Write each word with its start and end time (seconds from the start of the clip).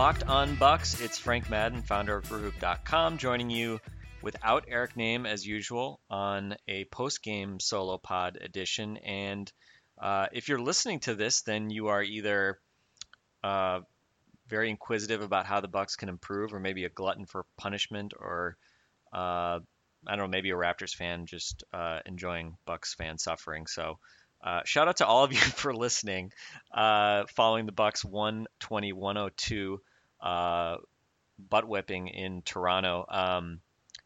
Locked 0.00 0.24
on 0.28 0.54
Bucks. 0.54 0.98
It's 0.98 1.18
Frank 1.18 1.50
Madden, 1.50 1.82
founder 1.82 2.16
of 2.16 2.24
BrewHoop.com, 2.24 3.18
joining 3.18 3.50
you 3.50 3.80
without 4.22 4.64
Eric 4.66 4.94
Nehm 4.94 5.28
as 5.28 5.46
usual 5.46 6.00
on 6.08 6.56
a 6.66 6.86
post-game 6.86 7.60
solo 7.60 7.98
pod 7.98 8.38
edition. 8.40 8.96
And 8.96 9.52
uh, 10.00 10.28
if 10.32 10.48
you're 10.48 10.58
listening 10.58 11.00
to 11.00 11.14
this, 11.14 11.42
then 11.42 11.68
you 11.68 11.88
are 11.88 12.02
either 12.02 12.58
uh, 13.44 13.80
very 14.48 14.70
inquisitive 14.70 15.20
about 15.20 15.44
how 15.44 15.60
the 15.60 15.68
Bucks 15.68 15.96
can 15.96 16.08
improve, 16.08 16.54
or 16.54 16.60
maybe 16.60 16.86
a 16.86 16.88
glutton 16.88 17.26
for 17.26 17.44
punishment, 17.58 18.14
or 18.18 18.56
uh, 19.12 19.58
I 19.58 19.60
don't 20.08 20.16
know, 20.16 20.28
maybe 20.28 20.48
a 20.48 20.54
Raptors 20.54 20.94
fan 20.94 21.26
just 21.26 21.62
uh, 21.74 21.98
enjoying 22.06 22.56
Bucks 22.64 22.94
fan 22.94 23.18
suffering. 23.18 23.66
So. 23.66 23.98
Uh, 24.42 24.62
shout 24.64 24.88
out 24.88 24.96
to 24.96 25.06
all 25.06 25.22
of 25.22 25.34
you 25.34 25.38
for 25.60 25.74
listening. 25.74 26.32
Uh, 26.72 27.24
following 27.36 27.66
the 27.66 27.72
Bucks 27.72 28.04
120-102 28.04 29.76
uh, 30.22 30.76
butt 31.38 31.68
whipping 31.68 32.08
in 32.08 32.42
Toronto. 32.42 33.04
Um, 33.08 33.60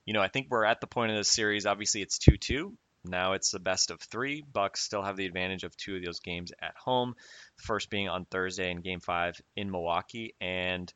you 0.05 0.13
know, 0.13 0.23
I 0.23 0.29
think 0.29 0.49
we're 0.51 0.65
at 0.65 0.81
the 0.81 0.87
point 0.87 1.13
of 1.13 1.17
this 1.17 1.31
series. 1.31 1.67
Obviously, 1.67 2.03
it's 2.03 2.19
2-2. 2.19 2.73
Now 3.05 3.35
it's 3.35 3.51
the 3.51 3.61
best 3.61 3.91
of 3.91 4.01
three. 4.01 4.43
Bucks 4.51 4.81
still 4.81 5.03
have 5.03 5.17
the 5.17 5.27
advantage 5.27 5.63
of 5.63 5.77
two 5.77 5.97
of 5.97 6.05
those 6.05 6.21
games 6.21 6.53
at 6.61 6.75
home. 6.77 7.15
First 7.57 7.91
being 7.91 8.09
on 8.09 8.25
Thursday 8.25 8.71
in 8.71 8.81
Game 8.81 9.01
Five 9.01 9.41
in 9.55 9.71
Milwaukee, 9.71 10.35
and 10.41 10.93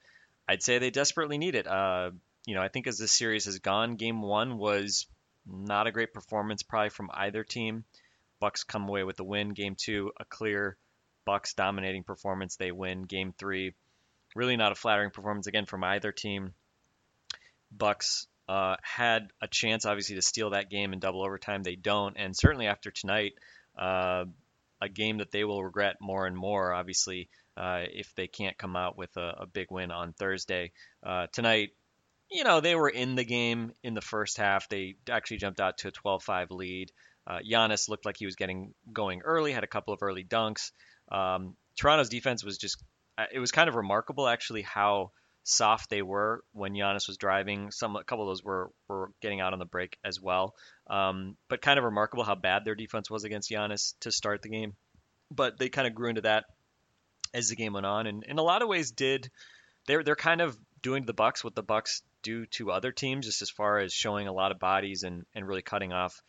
I'd 0.49 0.63
say 0.63 0.79
they 0.79 0.91
desperately 0.91 1.37
need 1.37 1.55
it. 1.55 1.67
Uh, 1.67 2.13
you 2.47 2.55
know, 2.55 2.63
I 2.63 2.69
think 2.69 2.87
as 2.87 2.97
this 2.97 3.13
series 3.13 3.45
has 3.45 3.59
gone, 3.59 3.97
Game 3.97 4.23
One 4.23 4.57
was 4.57 5.07
not 5.47 5.87
a 5.87 5.93
great 5.93 6.15
performance, 6.15 6.63
probably 6.63 6.91
from 6.91 7.11
either 7.13 7.45
team. 7.45 7.85
Bucks 8.41 8.65
come 8.65 8.89
away 8.89 9.05
with 9.05 9.17
the 9.17 9.25
win. 9.25 9.51
Game 9.51 9.77
two, 9.77 10.13
a 10.19 10.25
clear 10.25 10.79
Bucks 11.27 11.53
dominating 11.53 12.05
performance. 12.05 12.57
They 12.57 12.73
win. 12.73 13.03
Game 13.03 13.35
three, 13.39 13.75
really 14.35 14.57
not 14.57 14.73
a 14.73 14.75
flattering 14.75 15.11
performance 15.11 15.47
again 15.47 15.67
from 15.67 15.85
either 15.85 16.13
team. 16.13 16.55
Bucks 17.71 18.27
uh, 18.49 18.77
had 18.83 19.31
a 19.43 19.49
chance, 19.49 19.85
obviously, 19.85 20.17
to 20.17 20.23
steal 20.23 20.51
that 20.51 20.71
game 20.71 20.93
in 20.93 21.01
double 21.01 21.23
overtime. 21.23 21.63
They 21.63 21.77
don't, 21.77 22.17
and 22.17 22.37
certainly 22.37 22.67
after 22.67 22.91
tonight, 22.91 23.35
uh, 23.79 24.25
a 24.81 24.89
game 24.89 25.19
that 25.19 25.31
they 25.31 25.45
will 25.45 25.63
regret 25.63 25.97
more 26.01 26.27
and 26.27 26.37
more. 26.37 26.73
Obviously, 26.73 27.29
uh, 27.59 27.83
if 27.93 28.15
they 28.15 28.29
can't 28.29 28.57
come 28.57 28.77
out 28.77 28.97
with 28.97 29.17
a, 29.17 29.39
a 29.41 29.47
big 29.47 29.71
win 29.71 29.91
on 29.91 30.13
Thursday 30.13 30.73
uh, 31.03 31.27
tonight. 31.33 31.71
You 32.31 32.45
know, 32.45 32.61
they 32.61 32.75
were 32.75 32.89
in 32.89 33.15
the 33.15 33.25
game 33.25 33.73
in 33.83 33.95
the 33.95 34.01
first 34.01 34.37
half. 34.37 34.69
They 34.69 34.97
actually 35.11 35.39
jumped 35.39 35.61
out 35.61 35.79
to 35.79 35.89
a 35.89 35.93
12-5 35.93 36.51
lead. 36.51 36.93
Uh, 37.27 37.39
Giannis 37.41 37.89
looked 37.89 38.07
like 38.07 38.17
he 38.17 38.27
was 38.27 38.37
getting 38.37 38.75
going 38.93 39.23
early, 39.23 39.53
had 39.53 39.65
a 39.65 39.69
couple 39.69 39.93
of 39.93 40.03
early 40.03 40.25
dunks. 40.25 40.73
Um, 41.11 41.57
Toronto's 41.77 42.11
defense 42.11 42.45
was 42.45 42.59
just, 42.59 42.83
it 43.33 43.39
was 43.39 43.51
kind 43.51 43.69
of 43.69 43.75
remarkable 43.75 44.29
actually 44.29 44.63
how 44.63 45.13
soft 45.45 45.89
they 45.89 46.03
were 46.03 46.43
when 46.53 46.75
Giannis 46.75 47.09
was 47.09 47.17
driving. 47.17 47.71
Some, 47.71 47.97
a 47.97 48.05
couple 48.05 48.25
of 48.25 48.31
those 48.31 48.45
were, 48.45 48.71
were 48.87 49.11
getting 49.21 49.41
out 49.41 49.53
on 49.53 49.59
the 49.59 49.65
break 49.65 49.97
as 50.05 50.21
well. 50.21 50.55
Um, 50.89 51.37
but 51.49 51.63
kind 51.63 51.79
of 51.79 51.85
remarkable 51.85 52.25
how 52.25 52.35
bad 52.35 52.65
their 52.65 52.75
defense 52.75 53.11
was 53.11 53.25
against 53.25 53.51
Giannis 53.51 53.95
to 54.01 54.13
start 54.13 54.43
the 54.43 54.51
game. 54.51 54.75
But 55.31 55.59
they 55.59 55.69
kind 55.69 55.87
of 55.87 55.95
grew 55.95 56.09
into 56.11 56.23
that 56.23 56.45
as 57.35 57.49
the 57.49 57.57
game 57.57 57.75
went 57.75 57.87
on, 57.87 58.07
and 58.07 58.25
in 58.25 58.39
a 58.39 58.43
lot 58.43 58.63
of 58.63 58.69
ways 58.69 58.91
did. 58.91 59.31
They're 59.87 60.03
they're 60.03 60.17
kind 60.17 60.41
of 60.41 60.59
doing 60.83 61.03
to 61.03 61.07
the 61.07 61.15
Bucks 61.15 61.43
what 61.43 61.55
the 61.55 61.63
Bucks 61.63 62.03
do 62.23 62.47
to 62.47 62.71
other 62.71 62.93
teams, 62.93 63.27
just 63.27 63.43
as 63.43 63.51
far 63.51 63.79
as 63.79 63.93
showing 63.93 64.29
a 64.29 64.33
lot 64.33 64.53
of 64.53 64.59
bodies 64.59 65.03
and 65.03 65.25
and 65.35 65.47
really 65.47 65.63
cutting 65.63 65.93
off 65.93 66.23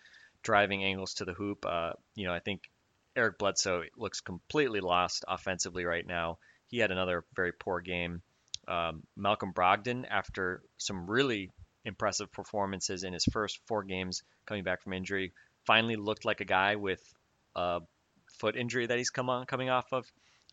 driving 0.43 0.83
angles 0.83 1.15
to 1.15 1.25
the 1.25 1.33
hoop. 1.33 1.65
Uh, 1.65 1.91
you 2.15 2.25
know, 2.25 2.33
I 2.33 2.39
think 2.39 2.69
Eric 3.15 3.37
Bledsoe 3.37 3.83
looks 3.97 4.21
completely 4.21 4.79
lost 4.79 5.25
offensively 5.27 5.85
right 5.85 6.05
now. 6.05 6.37
He 6.69 6.77
had 6.79 6.91
another 6.91 7.25
very 7.35 7.51
poor 7.51 7.81
game. 7.81 8.21
Um, 8.67 9.03
Malcolm 9.17 9.53
Brogdon, 9.53 10.05
after 10.09 10.61
some 10.77 11.09
really 11.09 11.51
impressive 11.85 12.31
performances 12.31 13.03
in 13.03 13.13
his 13.13 13.25
first 13.25 13.59
four 13.67 13.83
games 13.83 14.23
coming 14.45 14.63
back 14.63 14.81
from 14.81 14.93
injury, 14.93 15.33
finally 15.65 15.95
looked 15.95 16.25
like 16.25 16.41
a 16.41 16.45
guy 16.45 16.75
with 16.75 17.01
a 17.55 17.81
foot 18.39 18.55
injury 18.55 18.85
that 18.85 18.97
he's 18.97 19.09
come 19.09 19.29
on 19.29 19.45
coming 19.45 19.69
off 19.69 19.91
of. 19.91 20.05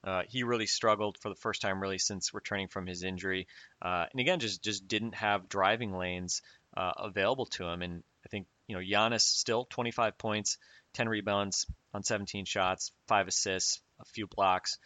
Uh, 0.05 0.23
he 0.29 0.43
really 0.43 0.67
struggled 0.67 1.19
for 1.19 1.29
the 1.29 1.35
first 1.35 1.61
time 1.61 1.81
really 1.81 1.99
since 1.99 2.33
returning 2.33 2.69
from 2.69 2.87
his 2.87 3.03
injury, 3.03 3.47
uh, 3.83 4.07
and 4.11 4.21
again 4.21 4.39
just 4.39 4.63
just 4.63 4.87
didn't 4.87 5.15
have 5.15 5.49
driving 5.49 5.93
lanes 5.93 6.43
uh, 6.77 6.93
available 6.97 7.47
to 7.47 7.65
him. 7.65 7.83
And 7.83 8.03
I 8.25 8.29
think 8.29 8.47
you 8.69 8.77
know 8.77 8.83
Giannis 8.83 9.23
still 9.23 9.65
25 9.65 10.17
points, 10.17 10.59
10 10.95 11.09
rebounds 11.09 11.67
on 11.93 12.03
17 12.05 12.45
shots, 12.45 12.93
five 13.09 13.27
assists, 13.27 13.81
a 14.01 14.05
few 14.05 14.27
blocks. 14.27 14.79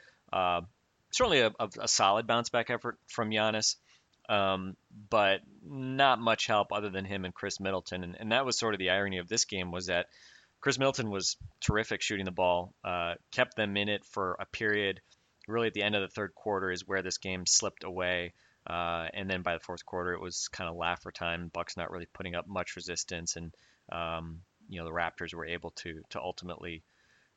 Certainly 1.11 1.41
a, 1.41 1.53
a, 1.59 1.69
a 1.81 1.89
solid 1.89 2.27
bounce 2.27 2.51
back 2.51 2.71
effort 2.71 2.99
from 3.09 3.31
Giannis, 3.31 3.77
um, 4.29 4.77
but 5.09 5.41
not 5.65 6.21
much 6.21 6.47
help 6.47 6.73
other 6.73 6.91
than 6.91 7.05
him 7.05 7.25
and 7.25 7.35
Khris 7.35 7.61
Middleton. 7.61 8.05
And, 8.05 8.17
and 8.19 8.33
that 8.33 8.47
was 8.47 8.59
sort 8.59 8.75
of 8.75 8.79
the 8.79 8.91
irony 8.91 9.19
of 9.19 9.29
this 9.29 9.45
game 9.45 9.73
was 9.73 9.87
that 9.87 10.07
Khris 10.61 10.79
Middleton 10.79 11.11
was 11.11 11.37
terrific 11.61 12.03
shooting 12.03 12.27
the 12.27 12.31
ball, 12.31 12.75
uh, 12.85 13.15
kept 13.33 13.57
them 13.57 13.77
in 13.77 13.89
it 13.89 14.05
for 14.05 14.37
a 14.39 14.47
period. 14.47 15.01
Really, 15.49 15.69
at 15.69 15.75
the 15.75 15.83
end 15.83 15.97
of 15.97 16.03
the 16.03 16.15
third 16.15 16.35
quarter 16.35 16.71
is 16.71 16.87
where 16.87 17.03
this 17.03 17.19
game 17.19 17.47
slipped 17.47 17.83
away. 17.83 18.35
Uh, 18.67 19.09
and 19.15 19.29
then 19.29 19.43
by 19.43 19.55
the 19.55 19.61
fourth 19.61 19.85
quarter, 19.87 20.13
it 20.13 20.21
was 20.21 20.49
kind 20.49 20.69
of 20.69 20.77
laugher 20.77 21.11
time. 21.11 21.51
Bucks 21.53 21.77
not 21.77 21.91
really 21.91 22.07
putting 22.13 22.35
up 22.35 22.47
much 22.47 22.77
resistance, 22.77 23.37
and 23.37 23.55
um, 23.91 24.43
you 24.69 24.79
know 24.79 24.85
the 24.85 24.93
Raptors 24.93 25.35
were 25.35 25.47
able 25.47 25.71
to 25.71 26.03
to 26.11 26.21
ultimately 26.21 26.83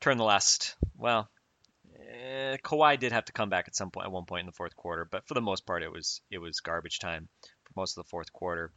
turn 0.00 0.18
the 0.18 0.24
last. 0.24 0.76
Well, 0.98 1.30
eh, 1.98 2.56
Kawhi 2.62 2.98
did 2.98 3.12
have 3.12 3.26
to 3.26 3.32
come 3.32 3.50
back 3.50 3.68
at 3.68 3.76
some 3.76 3.90
point 3.90 4.06
at 4.06 4.12
one 4.12 4.24
point 4.24 4.40
in 4.40 4.46
the 4.46 4.52
fourth 4.52 4.76
quarter, 4.76 5.06
but 5.10 5.26
for 5.26 5.34
the 5.34 5.40
most 5.40 5.66
part, 5.66 5.82
it 5.82 5.92
was 5.92 6.20
it 6.30 6.38
was 6.38 6.60
garbage 6.60 6.98
time 6.98 7.28
for 7.64 7.72
most 7.76 7.96
of 7.96 8.04
the 8.04 8.08
fourth 8.10 8.32
quarter. 8.32 8.72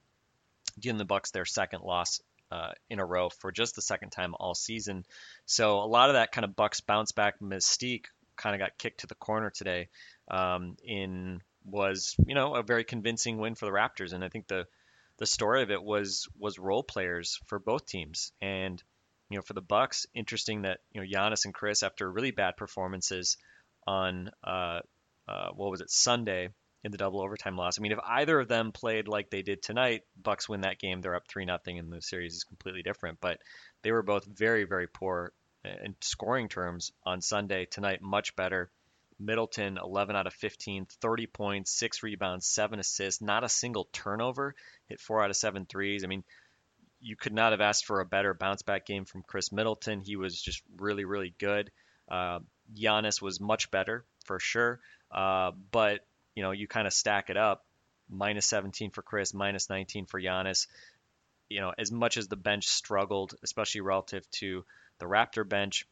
Giving 0.79 0.97
the 0.97 1.05
Bucks 1.05 1.31
their 1.31 1.45
second 1.45 1.81
loss 1.81 2.21
uh, 2.51 2.71
in 2.89 2.99
a 2.99 3.05
row 3.05 3.29
for 3.29 3.51
just 3.51 3.75
the 3.75 3.81
second 3.81 4.11
time 4.11 4.35
all 4.39 4.53
season. 4.53 5.05
So 5.45 5.79
a 5.79 5.87
lot 5.87 6.09
of 6.09 6.15
that 6.15 6.31
kind 6.31 6.45
of 6.45 6.55
Bucks 6.55 6.81
bounce 6.81 7.11
back 7.11 7.39
mystique 7.39 8.05
kind 8.35 8.55
of 8.55 8.59
got 8.59 8.77
kicked 8.77 9.01
to 9.01 9.07
the 9.07 9.15
corner 9.15 9.49
today. 9.49 9.89
Um, 10.29 10.77
in 10.83 11.41
was 11.65 12.15
you 12.25 12.35
know 12.35 12.55
a 12.55 12.63
very 12.63 12.83
convincing 12.83 13.37
win 13.37 13.55
for 13.55 13.65
the 13.65 13.71
Raptors, 13.71 14.13
and 14.13 14.23
I 14.23 14.29
think 14.29 14.47
the 14.47 14.65
the 15.17 15.25
story 15.25 15.63
of 15.63 15.71
it 15.71 15.83
was 15.83 16.27
was 16.37 16.59
role 16.59 16.83
players 16.83 17.39
for 17.47 17.59
both 17.59 17.85
teams, 17.85 18.31
and 18.41 18.81
you 19.29 19.37
know 19.37 19.41
for 19.41 19.53
the 19.53 19.61
Bucks, 19.61 20.05
interesting 20.13 20.63
that 20.63 20.79
you 20.91 21.01
know 21.01 21.07
Giannis 21.07 21.45
and 21.45 21.53
Khris 21.53 21.83
after 21.83 22.09
really 22.09 22.31
bad 22.31 22.57
performances 22.57 23.37
on 23.85 24.31
uh, 24.43 24.79
uh, 25.27 25.49
what 25.55 25.71
was 25.71 25.81
it 25.81 25.89
Sunday 25.89 26.49
in 26.83 26.91
the 26.91 26.97
double 26.97 27.21
overtime 27.21 27.57
loss. 27.57 27.79
I 27.79 27.81
mean, 27.81 27.91
if 27.91 27.99
either 28.05 28.39
of 28.39 28.47
them 28.47 28.71
played 28.71 29.07
like 29.07 29.29
they 29.29 29.41
did 29.41 29.61
tonight, 29.61 30.03
Bucks 30.21 30.47
win 30.47 30.61
that 30.61 30.79
game. 30.79 31.01
They're 31.01 31.15
up 31.15 31.27
three 31.27 31.45
nothing, 31.45 31.79
and 31.79 31.91
the 31.91 32.01
series 32.01 32.35
is 32.35 32.43
completely 32.43 32.83
different. 32.83 33.19
But 33.19 33.39
they 33.81 33.91
were 33.91 34.03
both 34.03 34.25
very 34.25 34.63
very 34.63 34.87
poor 34.87 35.33
in 35.83 35.95
scoring 36.01 36.49
terms 36.49 36.91
on 37.03 37.21
Sunday. 37.21 37.65
Tonight, 37.65 38.01
much 38.01 38.35
better. 38.35 38.69
Middleton, 39.19 39.79
11 39.83 40.15
out 40.15 40.27
of 40.27 40.33
15, 40.33 40.85
30 41.01 41.27
points, 41.27 41.71
six 41.71 42.03
rebounds, 42.03 42.45
seven 42.45 42.79
assists, 42.79 43.21
not 43.21 43.43
a 43.43 43.49
single 43.49 43.89
turnover, 43.91 44.53
hit 44.87 44.99
four 44.99 45.23
out 45.23 45.31
of 45.31 45.35
seven 45.35 45.65
threes. 45.65 46.03
I 46.03 46.07
mean, 46.07 46.23
you 46.99 47.15
could 47.15 47.33
not 47.33 47.51
have 47.51 47.61
asked 47.61 47.85
for 47.85 47.99
a 47.99 48.05
better 48.05 48.33
bounce 48.33 48.61
back 48.61 48.85
game 48.85 49.05
from 49.05 49.23
Khris 49.23 49.51
Middleton. 49.51 50.01
He 50.01 50.15
was 50.15 50.41
just 50.41 50.61
really, 50.77 51.05
really 51.05 51.33
good. 51.37 51.71
Uh, 52.09 52.39
Giannis 52.75 53.21
was 53.21 53.39
much 53.39 53.69
better 53.71 54.05
for 54.25 54.39
sure, 54.39 54.79
uh, 55.11 55.51
but 55.71 56.01
you 56.35 56.43
know, 56.43 56.51
you 56.51 56.67
kind 56.67 56.87
of 56.87 56.93
stack 56.93 57.29
it 57.29 57.37
up. 57.37 57.65
minus 58.09 58.45
17 58.45 58.91
for 58.91 59.01
Khris, 59.01 59.33
minus 59.33 59.69
19 59.69 60.05
for 60.05 60.21
Giannis. 60.21 60.67
You 61.49 61.61
know, 61.61 61.73
as 61.77 61.91
much 61.91 62.17
as 62.17 62.27
the 62.27 62.35
bench 62.35 62.67
struggled, 62.67 63.35
especially 63.43 63.81
relative 63.81 64.29
to 64.31 64.65
the 64.99 65.05
Raptor 65.05 65.47
bench, 65.47 65.85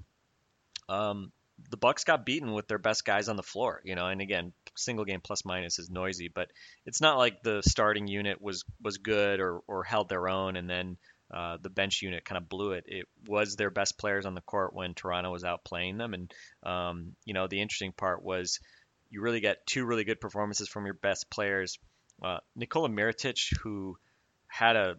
um, 0.88 1.32
the 1.70 1.78
Bucks 1.78 2.04
got 2.04 2.26
beaten 2.26 2.52
with 2.54 2.68
their 2.68 2.78
best 2.78 3.06
guys 3.06 3.30
on 3.30 3.36
the 3.36 3.44
floor. 3.44 3.82
You 3.84 3.96
know, 3.96 4.08
and 4.08 4.22
again, 4.22 4.54
single 4.76 5.06
game 5.06 5.22
plus 5.22 5.46
minus 5.46 5.80
is 5.80 5.90
noisy, 5.90 6.30
but 6.34 6.50
it's 6.86 7.02
not 7.02 7.18
like 7.18 7.42
the 7.42 7.62
starting 7.64 8.08
unit 8.08 8.42
was 8.42 8.64
was 8.82 8.98
good 8.98 9.40
or 9.40 9.62
or 9.68 9.84
held 9.84 10.10
their 10.10 10.28
own, 10.28 10.58
and 10.58 10.70
then 10.70 10.98
uh, 11.34 11.58
the 11.62 11.70
bench 11.70 12.02
unit 12.02 12.26
kind 12.26 12.38
of 12.38 12.50
blew 12.50 12.72
it. 12.72 12.86
It 12.88 13.08
was 13.28 13.56
their 13.56 13.72
best 13.72 13.98
players 13.98 14.26
on 14.26 14.36
the 14.36 14.42
court 14.42 14.74
when 14.74 14.94
Toronto 14.94 15.32
was 15.32 15.44
out 15.44 15.64
playing 15.64 15.98
them, 15.98 16.14
and 16.14 16.34
um, 16.64 17.16
you 17.26 17.34
know, 17.34 17.48
the 17.48 17.62
interesting 17.62 17.94
part 17.94 18.24
was 18.24 18.60
you 19.10 19.22
really 19.22 19.40
get 19.40 19.66
two 19.66 19.86
really 19.86 20.04
good 20.04 20.20
performances 20.20 20.68
from 20.68 20.86
your 20.86 20.96
best 20.96 21.30
players. 21.30 21.80
Uh, 22.22 22.38
Nikola 22.56 22.90
Mirotic, 22.90 23.56
who 23.62 23.98
had 24.48 24.76
a 24.76 24.98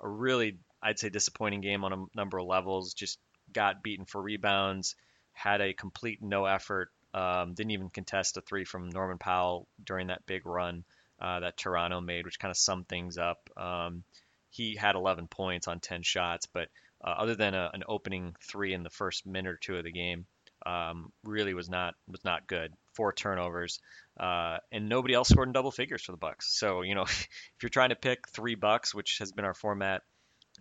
a 0.00 0.08
really 0.08 0.58
I'd 0.82 0.98
say 0.98 1.08
disappointing 1.08 1.60
game 1.60 1.84
on 1.84 1.92
a 1.92 2.04
number 2.14 2.38
of 2.38 2.46
levels, 2.46 2.94
just 2.94 3.18
got 3.52 3.82
beaten 3.82 4.04
for 4.04 4.20
rebounds, 4.20 4.94
had 5.36 5.60
a 5.60 5.74
complete 5.74 6.22
no 6.22 6.46
effort, 6.46 6.90
um, 7.12 7.52
didn't 7.54 7.72
even 7.72 7.90
contest 7.90 8.38
a 8.38 8.40
three 8.40 8.64
from 8.64 8.88
Norman 8.88 9.18
Powell 9.18 9.68
during 9.84 10.06
that 10.06 10.24
big 10.26 10.46
run 10.46 10.84
uh, 11.20 11.40
that 11.40 11.58
Toronto 11.58 12.00
made, 12.00 12.24
which 12.24 12.38
kind 12.38 12.50
of 12.50 12.56
summed 12.56 12.88
things 12.88 13.18
up. 13.18 13.50
Um, 13.56 14.02
he 14.50 14.74
had 14.74 14.94
11 14.94 15.28
points 15.28 15.68
on 15.68 15.80
10 15.80 16.02
shots, 16.02 16.46
but 16.46 16.68
uh, 17.04 17.10
other 17.10 17.34
than 17.34 17.54
a, 17.54 17.70
an 17.74 17.84
opening 17.86 18.34
three 18.40 18.72
in 18.72 18.82
the 18.82 18.90
first 18.90 19.26
minute 19.26 19.50
or 19.50 19.58
two 19.58 19.76
of 19.76 19.84
the 19.84 19.92
game, 19.92 20.24
um, 20.64 21.12
really 21.22 21.52
was 21.52 21.68
not 21.68 21.94
was 22.08 22.24
not 22.24 22.46
good. 22.46 22.72
Four 22.94 23.12
turnovers, 23.12 23.78
uh, 24.18 24.56
and 24.72 24.88
nobody 24.88 25.12
else 25.12 25.28
scored 25.28 25.48
in 25.48 25.52
double 25.52 25.70
figures 25.70 26.02
for 26.02 26.12
the 26.12 26.18
Bucks. 26.18 26.58
So 26.58 26.80
you 26.80 26.94
know, 26.94 27.02
if 27.04 27.28
you're 27.62 27.68
trying 27.68 27.90
to 27.90 27.96
pick 27.96 28.26
three 28.28 28.54
Bucks, 28.54 28.94
which 28.94 29.18
has 29.18 29.32
been 29.32 29.44
our 29.44 29.54
format, 29.54 30.02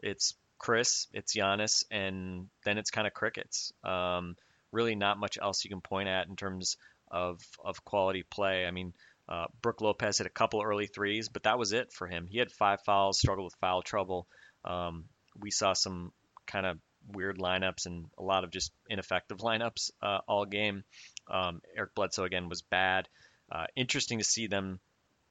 it's 0.04 0.36
Khris, 0.60 1.08
it's 1.14 1.36
Giannis, 1.36 1.86
and 1.90 2.50
then 2.66 2.78
it's 2.78 2.92
kind 2.92 3.08
of 3.08 3.14
crickets. 3.14 3.72
Um, 3.84 4.36
really, 4.76 4.96
not 4.96 5.18
much 5.18 5.38
else 5.42 5.64
you 5.64 5.70
can 5.70 5.82
point 5.82 6.10
at 6.10 6.28
in 6.28 6.36
terms 6.36 6.78
of 7.10 7.42
of 7.64 7.84
quality 7.86 8.24
play. 8.24 8.66
I 8.66 8.72
mean, 8.72 8.94
uh, 9.28 9.46
Brooke 9.62 9.82
Lopez 9.82 10.20
hit 10.20 10.28
a 10.28 10.30
couple 10.30 10.62
early 10.62 10.88
threes, 10.88 11.30
but 11.30 11.44
that 11.44 11.58
was 11.58 11.72
it 11.72 11.92
for 11.92 12.08
him. 12.08 12.28
He 12.30 12.38
had 12.38 12.52
five 12.52 12.82
fouls, 12.82 13.20
struggled 13.20 13.46
with 13.46 13.56
foul 13.62 13.82
trouble. 13.82 14.28
Um, 14.64 15.06
we 15.40 15.52
saw 15.52 15.74
some 15.74 16.12
kind 16.46 16.66
of 16.66 16.78
weird 17.08 17.38
lineups 17.38 17.86
and 17.86 18.06
a 18.18 18.24
lot 18.24 18.44
of 18.44 18.52
just 18.52 18.72
ineffective 18.90 19.40
lineups 19.40 19.92
uh, 20.02 20.20
all 20.28 20.46
game. 20.46 20.84
Um, 21.30 21.62
Eric 21.76 21.96
Bledsoe 21.96 22.24
again 22.24 22.50
was 22.50 22.62
bad. 22.62 23.08
Uh, 23.52 23.66
interesting 23.76 24.20
to 24.20 24.24
see 24.24 24.48
them 24.48 24.80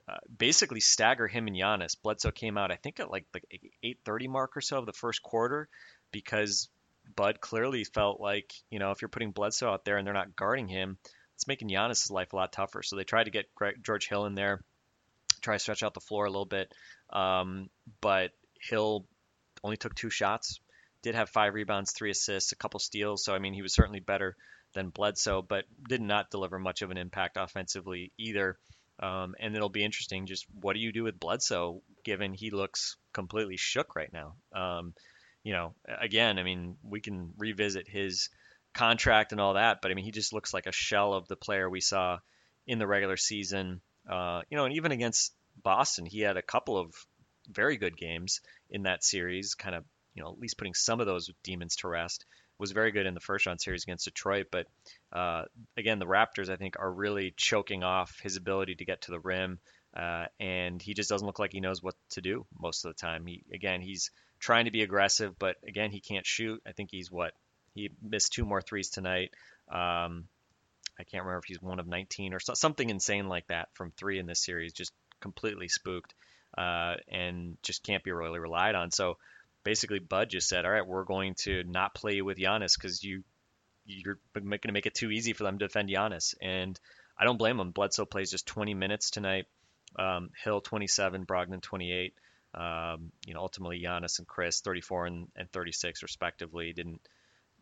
uh, 0.08 0.18
basically 0.36 0.80
stagger 0.80 1.26
him 1.26 1.46
and 1.46 1.56
Giannis. 1.56 1.96
Bledsoe 2.00 2.30
came 2.30 2.58
out, 2.58 2.70
I 2.70 2.76
think, 2.76 3.00
at 3.00 3.10
like 3.10 3.26
the 3.32 3.40
8:30 3.82 4.28
mark 4.28 4.56
or 4.56 4.60
so 4.60 4.78
of 4.78 4.86
the 4.86 4.92
first 4.92 5.22
quarter, 5.22 5.68
because 6.12 6.68
Bud 7.16 7.40
clearly 7.40 7.84
felt 7.84 8.20
like 8.20 8.52
you 8.70 8.78
know 8.78 8.90
if 8.90 9.02
you're 9.02 9.08
putting 9.08 9.30
Bledsoe 9.30 9.70
out 9.70 9.84
there 9.84 9.96
and 9.96 10.06
they're 10.06 10.14
not 10.14 10.36
guarding 10.36 10.68
him, 10.68 10.98
it's 11.34 11.46
making 11.46 11.68
Giannis' 11.68 12.10
life 12.10 12.32
a 12.32 12.36
lot 12.36 12.52
tougher. 12.52 12.82
So 12.82 12.96
they 12.96 13.04
tried 13.04 13.24
to 13.24 13.30
get 13.30 13.46
George 13.82 14.08
Hill 14.08 14.26
in 14.26 14.34
there, 14.34 14.62
try 15.40 15.54
to 15.54 15.58
stretch 15.58 15.82
out 15.82 15.94
the 15.94 16.00
floor 16.00 16.26
a 16.26 16.30
little 16.30 16.44
bit, 16.44 16.72
um, 17.10 17.68
but 18.00 18.32
Hill 18.60 19.06
only 19.62 19.76
took 19.76 19.94
two 19.94 20.10
shots, 20.10 20.60
did 21.02 21.14
have 21.14 21.30
five 21.30 21.54
rebounds, 21.54 21.92
three 21.92 22.10
assists, 22.10 22.52
a 22.52 22.56
couple 22.56 22.80
steals. 22.80 23.24
So 23.24 23.34
I 23.34 23.38
mean 23.38 23.54
he 23.54 23.62
was 23.62 23.74
certainly 23.74 24.00
better 24.00 24.36
than 24.74 24.90
Bledsoe, 24.90 25.42
but 25.42 25.64
did 25.88 26.00
not 26.00 26.30
deliver 26.30 26.58
much 26.58 26.82
of 26.82 26.90
an 26.90 26.98
impact 26.98 27.36
offensively 27.38 28.12
either. 28.18 28.58
Um, 29.00 29.34
and 29.40 29.56
it'll 29.56 29.68
be 29.68 29.84
interesting. 29.84 30.26
Just 30.26 30.46
what 30.60 30.74
do 30.74 30.80
you 30.80 30.92
do 30.92 31.04
with 31.04 31.18
Bledsoe, 31.18 31.82
given 32.04 32.32
he 32.32 32.50
looks 32.50 32.96
completely 33.12 33.56
shook 33.56 33.96
right 33.96 34.12
now? 34.12 34.34
Um, 34.54 34.94
you 35.44 35.52
know, 35.52 35.74
again, 35.86 36.38
I 36.38 36.42
mean, 36.42 36.76
we 36.82 37.00
can 37.00 37.32
revisit 37.38 37.86
his 37.86 38.30
contract 38.74 39.30
and 39.30 39.40
all 39.40 39.54
that, 39.54 39.80
but 39.80 39.90
I 39.90 39.94
mean, 39.94 40.04
he 40.04 40.10
just 40.10 40.32
looks 40.32 40.52
like 40.52 40.66
a 40.66 40.72
shell 40.72 41.12
of 41.12 41.28
the 41.28 41.36
player 41.36 41.70
we 41.70 41.80
saw 41.80 42.18
in 42.66 42.78
the 42.78 42.86
regular 42.86 43.16
season. 43.16 43.80
Uh, 44.10 44.42
you 44.50 44.56
know, 44.56 44.64
and 44.64 44.74
even 44.74 44.90
against 44.90 45.32
Boston, 45.62 46.06
he 46.06 46.20
had 46.20 46.36
a 46.36 46.42
couple 46.42 46.78
of 46.78 46.92
very 47.48 47.76
good 47.76 47.96
games 47.96 48.40
in 48.70 48.84
that 48.84 49.04
series, 49.04 49.54
kind 49.54 49.76
of, 49.76 49.84
you 50.14 50.22
know, 50.22 50.30
at 50.30 50.38
least 50.38 50.58
putting 50.58 50.74
some 50.74 51.00
of 51.00 51.06
those 51.06 51.30
demons 51.44 51.76
to 51.76 51.88
rest 51.88 52.24
was 52.58 52.72
very 52.72 52.92
good 52.92 53.06
in 53.06 53.14
the 53.14 53.20
first 53.20 53.46
round 53.46 53.60
series 53.60 53.82
against 53.82 54.04
Detroit. 54.04 54.46
But 54.50 54.66
uh, 55.12 55.44
again, 55.76 55.98
the 55.98 56.06
Raptors, 56.06 56.48
I 56.48 56.56
think, 56.56 56.76
are 56.78 56.90
really 56.90 57.34
choking 57.36 57.82
off 57.82 58.20
his 58.22 58.36
ability 58.36 58.76
to 58.76 58.84
get 58.84 59.02
to 59.02 59.10
the 59.10 59.20
rim. 59.20 59.58
Uh, 59.96 60.26
and 60.40 60.80
he 60.80 60.94
just 60.94 61.10
doesn't 61.10 61.26
look 61.26 61.38
like 61.38 61.52
he 61.52 61.60
knows 61.60 61.82
what 61.82 61.94
to 62.10 62.20
do 62.20 62.46
most 62.58 62.84
of 62.84 62.90
the 62.90 63.00
time. 63.00 63.26
He 63.26 63.44
again, 63.52 63.80
he's 63.80 64.10
trying 64.44 64.66
to 64.66 64.70
be 64.70 64.82
aggressive, 64.82 65.38
but 65.38 65.56
again, 65.66 65.90
he 65.90 66.00
can't 66.00 66.26
shoot. 66.26 66.62
I 66.66 66.72
think 66.72 66.90
he's 66.90 67.10
what 67.10 67.32
he 67.74 67.90
missed 68.02 68.34
two 68.34 68.44
more 68.44 68.60
threes 68.60 68.90
tonight. 68.90 69.30
Um, 69.70 70.28
I 70.98 71.04
can't 71.04 71.24
remember 71.24 71.38
if 71.38 71.46
he's 71.46 71.62
one 71.62 71.80
of 71.80 71.86
19 71.86 72.34
or 72.34 72.40
so, 72.40 72.52
something 72.52 72.88
insane 72.90 73.26
like 73.26 73.46
that 73.46 73.68
from 73.72 73.90
three 73.92 74.18
in 74.18 74.26
this 74.26 74.44
series. 74.44 74.74
Just 74.74 74.92
completely 75.20 75.68
spooked 75.68 76.14
uh, 76.58 76.96
and 77.08 77.56
just 77.62 77.82
can't 77.82 78.04
be 78.04 78.12
really 78.12 78.38
relied 78.38 78.74
on. 78.74 78.90
So 78.90 79.16
basically 79.64 79.98
Bud 79.98 80.28
just 80.28 80.46
said, 80.46 80.66
all 80.66 80.72
right, 80.72 80.86
we're 80.86 81.04
going 81.04 81.34
to 81.36 81.64
not 81.64 81.94
play 81.94 82.20
with 82.20 82.36
Giannis 82.36 82.76
because 82.76 83.02
you 83.02 83.24
you're 83.86 84.18
going 84.34 84.60
to 84.62 84.72
make 84.72 84.86
it 84.86 84.94
too 84.94 85.10
easy 85.10 85.32
for 85.32 85.44
them 85.44 85.58
to 85.58 85.66
defend 85.66 85.88
Giannis. 85.88 86.34
And 86.40 86.78
I 87.18 87.24
don't 87.24 87.38
blame 87.38 87.58
him. 87.58 87.70
Bledsoe 87.70 88.06
plays 88.06 88.30
just 88.30 88.46
20 88.46 88.74
minutes 88.74 89.10
tonight. 89.10 89.46
Um, 89.98 90.30
Hill 90.42 90.60
27, 90.60 91.26
Brogdon 91.26 91.60
28. 91.60 92.14
Um, 92.54 93.10
you 93.26 93.34
know, 93.34 93.40
ultimately 93.40 93.80
Giannis 93.80 94.18
and 94.18 94.28
Khris 94.28 94.60
34 94.60 95.06
and, 95.06 95.28
and 95.36 95.50
36 95.50 96.02
respectively 96.02 96.72
didn't 96.72 97.00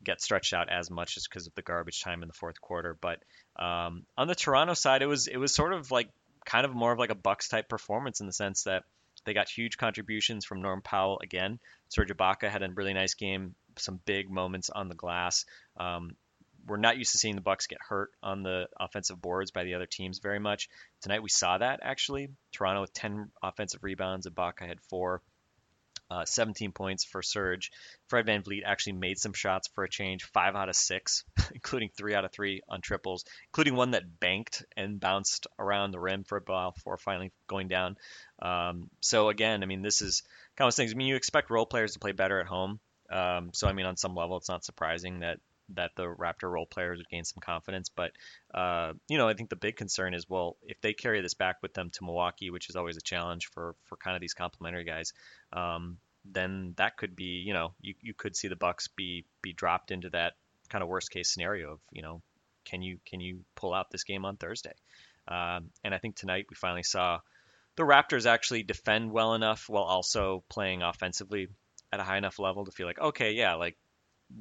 get 0.05 0.21
stretched 0.21 0.53
out 0.53 0.69
as 0.69 0.91
much 0.91 1.15
just 1.15 1.29
because 1.31 1.47
of 1.47 1.55
the 1.55 1.63
garbage 1.63 2.03
time 2.03 2.23
in 2.23 2.29
the 2.29 2.35
fourth 2.35 2.61
quarter. 2.61 2.97
But 3.01 3.23
um, 3.57 4.05
on 4.17 4.27
the 4.27 4.35
Toronto 4.35 4.75
side, 4.75 5.03
it 5.03 5.07
was 5.07 5.29
it 5.29 5.37
was 5.37 5.55
sort 5.55 5.73
of 5.73 5.91
like 5.91 6.09
kind 6.45 6.65
of 6.65 6.75
more 6.75 6.93
of 6.93 6.99
like 6.99 7.11
a 7.11 7.17
Bucks 7.17 7.49
type 7.49 7.69
performance 7.69 8.21
in 8.21 8.27
the 8.27 8.33
sense 8.33 8.65
that 8.65 8.85
they 9.25 9.35
got 9.35 9.49
huge 9.49 9.77
contributions 9.77 10.45
from 10.45 10.63
Norm 10.63 10.83
Powell 10.83 11.21
again. 11.23 11.59
Serge 11.89 12.11
Ibaka 12.11 12.51
had 12.51 12.63
a 12.63 12.71
really 12.71 12.95
nice 12.95 13.15
game, 13.15 13.55
some 13.79 14.01
big 14.05 14.31
moments 14.31 14.71
on 14.71 14.89
the 14.89 14.95
glass. 14.95 15.45
Um, 15.77 16.17
we're 16.67 16.77
not 16.77 16.99
used 16.99 17.13
to 17.13 17.19
seeing 17.19 17.35
the 17.35 17.41
Bucks 17.41 17.67
get 17.67 17.79
hurt 17.81 18.11
on 18.23 18.43
the 18.43 18.69
offensive 18.79 19.21
boards 19.21 19.51
by 19.51 19.65
the 19.65 19.75
other 19.75 19.87
teams 19.87 20.19
very 20.19 20.39
much. 20.39 20.69
Tonight 21.01 21.23
we 21.23 21.29
saw 21.29 21.59
that 21.59 21.81
actually. 21.83 22.29
Toronto 22.53 22.83
with 22.83 22.93
10 22.93 23.31
offensive 23.43 23.83
rebounds, 23.83 24.27
Ibaka 24.27 24.67
had 24.67 24.81
four. 24.81 25.23
Uh, 26.11 26.27
17 26.27 26.73
points 26.73 27.05
for 27.05 27.23
Serge. 27.23 27.73
Fred 28.09 28.27
VanVleet 28.27 28.65
actually 28.67 28.93
made 28.93 29.17
some 29.17 29.33
shots 29.33 29.69
for 29.69 29.83
a 29.83 29.89
change, 29.89 30.25
five 30.25 30.55
out 30.55 30.69
of 30.69 30.77
six, 30.77 31.25
including 31.55 31.89
three 31.89 32.15
out 32.15 32.27
of 32.27 32.31
three 32.31 32.61
on 32.69 32.83
triples, 32.83 33.25
including 33.49 33.77
one 33.77 33.93
that 33.93 34.21
banked 34.21 34.63
and 34.77 35.01
bounced 35.01 35.47
around 35.59 35.91
the 35.91 35.99
rim 35.99 36.23
for 36.25 36.37
a 36.37 36.43
while 36.45 36.73
before 36.73 36.99
finally 36.99 37.33
going 37.47 37.67
down. 37.67 37.97
Um, 38.43 38.91
so 39.01 39.31
again, 39.31 39.63
I 39.63 39.67
mean, 39.67 39.81
this 39.81 40.03
is 40.03 40.23
kind 40.57 40.69
of 40.69 40.75
things. 40.75 40.93
I 40.93 40.97
mean, 40.97 41.07
you 41.07 41.17
expect 41.17 41.49
role 41.49 41.65
players 41.65 41.95
to 41.95 41.99
play 41.99 42.13
better 42.13 42.41
at 42.41 42.47
home. 42.47 42.79
Um, 43.11 43.51
so 43.55 43.67
I 43.67 43.73
mean, 43.73 43.87
on 43.87 43.97
some 43.97 44.15
level, 44.15 44.37
it's 44.37 44.51
not 44.51 44.67
surprising 44.67 45.21
that 45.21 45.39
that 45.71 45.93
the 45.97 46.05
Raptor 46.05 46.51
role 46.51 46.67
players 46.67 46.99
would 46.99 47.09
gain 47.09 47.25
some 47.25 47.41
confidence. 47.41 47.89
But 47.89 48.13
uh, 48.55 48.93
you 49.09 49.19
know, 49.19 49.29
I 49.29 49.35
think 49.35 49.51
the 49.51 49.57
big 49.57 49.77
concern 49.77 50.15
is, 50.15 50.29
well, 50.29 50.57
if 50.63 50.81
they 50.81 50.93
carry 50.93 51.21
this 51.21 51.35
back 51.35 51.57
with 51.63 51.75
them 51.75 51.91
to 51.91 52.05
Milwaukee, 52.05 52.51
which 52.51 52.69
is 52.69 52.77
always 52.77 52.97
a 52.97 53.03
challenge 53.03 53.49
for 53.53 53.75
for 53.85 53.97
kind 53.97 54.17
of 54.17 54.21
these 54.21 54.35
complementary 54.35 54.85
guys, 54.85 55.13
um, 55.53 55.99
then 56.25 56.75
that 56.77 56.97
could 56.97 57.17
be, 57.17 57.43
you 57.47 57.53
know, 57.53 57.75
you, 57.81 57.95
you 58.01 58.15
could 58.15 58.37
see 58.37 58.49
the 58.49 58.57
Bucks 58.57 58.89
be 58.89 59.25
be 59.43 59.53
dropped 59.53 59.91
into 59.91 60.11
that 60.11 60.35
kind 60.69 60.83
of 60.83 60.89
worst 60.89 61.11
case 61.11 61.33
scenario 61.33 61.73
of, 61.73 61.81
you 61.91 62.03
know, 62.03 62.23
can 62.65 62.83
you 62.83 62.99
can 63.07 63.21
you 63.21 63.41
pull 63.57 63.75
out 63.75 63.91
this 63.91 64.05
game 64.05 64.25
on 64.25 64.37
Thursday? 64.37 64.75
Um, 65.29 65.71
and 65.85 65.95
I 65.95 65.99
think 65.99 66.17
tonight 66.17 66.47
we 66.51 66.57
finally 66.57 66.83
saw 66.83 67.21
the 67.77 67.85
Raptors 67.85 68.27
actually 68.27 68.63
defend 68.65 69.13
well 69.13 69.35
enough 69.35 69.69
while 69.69 69.85
also 69.85 70.45
playing 70.49 70.83
offensively 70.83 71.49
at 71.93 72.01
a 72.01 72.03
high 72.03 72.19
enough 72.19 72.39
level 72.39 72.65
to 72.65 72.73
feel 72.73 72.87
like, 72.87 73.01
okay, 73.01 73.33
yeah, 73.33 73.55
like 73.55 73.77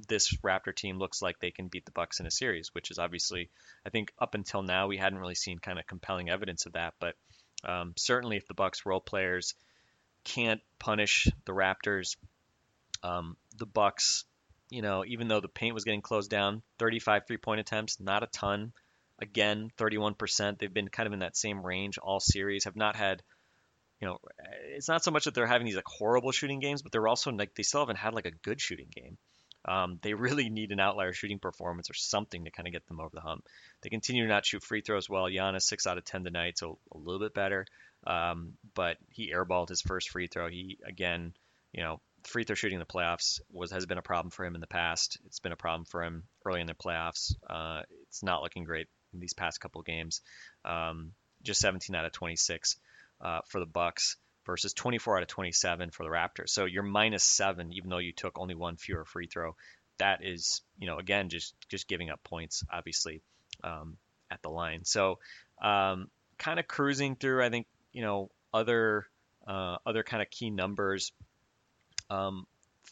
this 0.08 0.36
Raptor 0.38 0.76
team 0.76 0.98
looks 0.98 1.22
like 1.22 1.40
they 1.40 1.52
can 1.52 1.68
beat 1.68 1.86
the 1.86 1.92
Bucks 1.92 2.20
in 2.20 2.26
a 2.26 2.32
series, 2.32 2.70
which 2.74 2.92
is 2.92 3.00
obviously, 3.00 3.50
I 3.86 3.90
think 3.90 4.12
up 4.20 4.36
until 4.36 4.62
now 4.62 4.88
we 4.88 4.98
hadn't 4.98 5.20
really 5.20 5.36
seen 5.36 5.60
kind 5.60 5.80
of 5.80 5.88
compelling 5.88 6.30
evidence 6.30 6.66
of 6.66 6.74
that. 6.74 6.94
But 7.00 7.16
um, 7.64 7.94
certainly, 7.98 8.38
if 8.38 8.48
the 8.48 8.54
Bucks 8.54 8.86
role 8.86 9.02
players 9.02 9.56
can't 10.24 10.62
punish 10.80 11.28
the 11.46 11.54
Raptors, 11.54 12.16
um, 13.04 13.38
the 13.58 13.66
Bucks, 13.66 14.26
you 14.70 14.82
know, 14.82 15.04
even 15.06 15.28
though 15.28 15.42
the 15.42 15.48
paint 15.48 15.74
was 15.74 15.84
getting 15.84 16.02
closed 16.02 16.30
down, 16.30 16.62
35 16.80 17.28
three-point 17.28 17.60
attempts, 17.60 18.00
not 18.00 18.24
a 18.24 18.28
ton. 18.28 18.74
Again, 19.20 19.70
31%. 19.78 20.58
They've 20.58 20.74
been 20.74 20.88
kind 20.88 21.06
of 21.06 21.14
in 21.14 21.20
that 21.20 21.38
same 21.38 21.64
range 21.64 22.00
all 22.00 22.20
series. 22.20 22.64
Have 22.64 22.76
not 22.76 22.96
had 22.96 23.22
you 24.02 24.08
know, 24.08 24.18
it's 24.76 24.88
not 24.88 25.04
so 25.04 25.12
much 25.12 25.26
that 25.26 25.36
they're 25.36 25.46
having 25.46 25.66
these 25.68 25.76
like 25.76 25.86
horrible 25.86 26.32
shooting 26.32 26.60
games, 26.60 26.82
but 26.82 26.92
they're 26.92 27.08
also 27.08 27.32
like 27.32 27.54
they 27.54 27.64
still 27.64 27.82
haven't 27.82 27.98
had 27.98 28.16
like 28.16 28.26
a 28.26 28.32
good 28.32 28.60
shooting 28.60 28.88
game. 28.94 29.18
Um, 29.66 30.00
they 30.02 30.14
really 30.14 30.50
need 30.50 30.72
an 30.72 30.80
outlier 30.80 31.14
shooting 31.14 31.40
performance 31.40 31.90
or 31.90 31.94
something 31.94 32.46
to 32.46 32.52
kind 32.52 32.68
of 32.68 32.74
get 32.74 32.88
them 32.88 33.00
over 33.00 33.12
the 33.14 33.22
hump. 33.22 33.46
They 33.82 33.90
continue 33.90 34.24
to 34.24 34.30
not 34.30 34.46
shoot 34.46 34.64
free 34.64 34.82
throws 34.82 35.10
well. 35.10 35.26
Giannis 35.26 35.64
six 35.64 35.86
out 35.86 35.98
of 35.98 36.06
ten 36.06 36.24
tonight, 36.24 36.58
so 36.58 36.80
a 36.94 36.98
little 36.98 37.20
bit 37.20 37.34
better. 37.34 37.66
Um, 38.06 38.54
but 38.74 38.98
he 39.10 39.32
airballed 39.32 39.70
his 39.70 39.82
first 39.82 40.10
free 40.10 40.28
throw. 40.28 40.50
He 40.50 40.80
again, 40.86 41.34
you 41.72 41.84
know, 41.84 42.02
free 42.24 42.44
throw 42.44 42.56
shooting 42.56 42.80
in 42.80 42.86
the 42.86 42.86
playoffs 42.86 43.40
was 43.52 43.72
has 43.72 43.86
been 43.86 43.98
a 43.98 44.04
problem 44.04 44.32
for 44.32 44.46
him 44.46 44.56
in 44.56 44.62
the 44.62 44.68
past. 44.68 45.20
It's 45.26 45.40
been 45.40 45.52
a 45.52 45.58
problem 45.58 45.86
for 45.86 46.04
him 46.04 46.24
early 46.46 46.62
in 46.62 46.68
the 46.68 46.74
playoffs. 46.74 47.34
Uh, 47.48 47.82
it's 48.08 48.24
not 48.24 48.42
looking 48.42 48.64
great 48.64 48.88
in 49.14 49.20
these 49.20 49.34
past 49.34 49.60
couple 49.60 49.82
games. 49.84 50.22
Um, 50.66 51.14
just 51.44 51.62
17 51.62 51.96
out 51.96 52.06
of 52.06 52.12
26 52.12 52.78
uh, 53.20 53.40
for 53.48 53.60
the 53.60 53.66
Bucks 53.66 54.18
versus 54.46 54.74
24 54.74 55.18
out 55.18 55.24
of 55.24 55.28
27 55.30 55.92
for 55.92 56.04
the 56.04 56.10
Raptors. 56.10 56.50
So 56.50 56.66
you're 56.66 56.84
minus 56.84 57.24
seven, 57.24 57.72
even 57.74 57.90
though 57.90 58.00
you 58.00 58.14
took 58.14 58.40
only 58.40 58.56
one 58.56 58.78
fewer 58.78 59.06
free 59.06 59.28
throw. 59.28 59.56
That 59.98 60.24
is, 60.24 60.62
you 60.80 60.88
know, 60.88 60.98
again, 60.98 61.30
just 61.30 61.54
just 61.70 61.88
giving 61.88 62.10
up 62.10 62.24
points, 62.24 62.64
obviously, 62.72 63.22
um, 63.64 63.98
at 64.32 64.42
the 64.42 64.50
line. 64.50 64.84
So 64.84 65.20
um, 65.62 66.10
kind 66.38 66.60
of 66.60 66.68
cruising 66.68 67.16
through. 67.16 67.44
I 67.44 67.50
think 67.50 67.68
you 67.94 68.02
know 68.02 68.32
other 68.54 69.06
uh, 69.48 69.78
other 69.86 70.04
kind 70.04 70.22
of 70.22 70.30
key 70.30 70.50
numbers 70.50 71.12
um, 72.10 72.46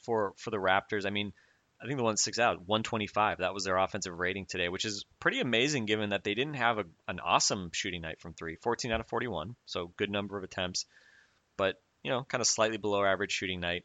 for 0.04 0.34
for 0.38 0.52
the 0.52 0.58
Raptors. 0.58 1.06
I 1.06 1.10
mean, 1.10 1.34
I 1.82 1.86
think 1.86 1.98
the 1.98 2.04
one 2.04 2.14
that 2.14 2.20
sticks 2.20 2.40
out, 2.40 2.60
125. 2.68 3.40
That 3.40 3.54
was 3.54 3.64
their 3.64 3.78
offensive 3.78 4.18
rating 4.18 4.46
today, 4.46 4.70
which 4.70 4.86
is 4.86 5.06
pretty 5.20 5.40
amazing 5.40 5.86
given 5.86 6.10
that 6.10 6.24
they 6.24 6.34
didn't 6.34 6.56
have 6.56 6.78
a, 6.78 6.86
an 7.08 7.20
awesome 7.20 7.72
shooting 7.74 8.02
night 8.02 8.20
from 8.20 8.34
three, 8.34 8.58
14 8.62 8.92
out 8.92 9.00
of 9.00 9.08
41, 9.08 9.56
so 9.66 9.92
good 9.98 10.10
number 10.10 10.38
of 10.38 10.44
attempts, 10.44 10.86
but 11.60 11.76
you 12.04 12.10
know, 12.10 12.24
kind 12.24 12.40
of 12.42 12.48
slightly 12.48 12.78
below 12.78 13.04
average 13.04 13.34
shooting 13.34 13.60
night. 13.60 13.84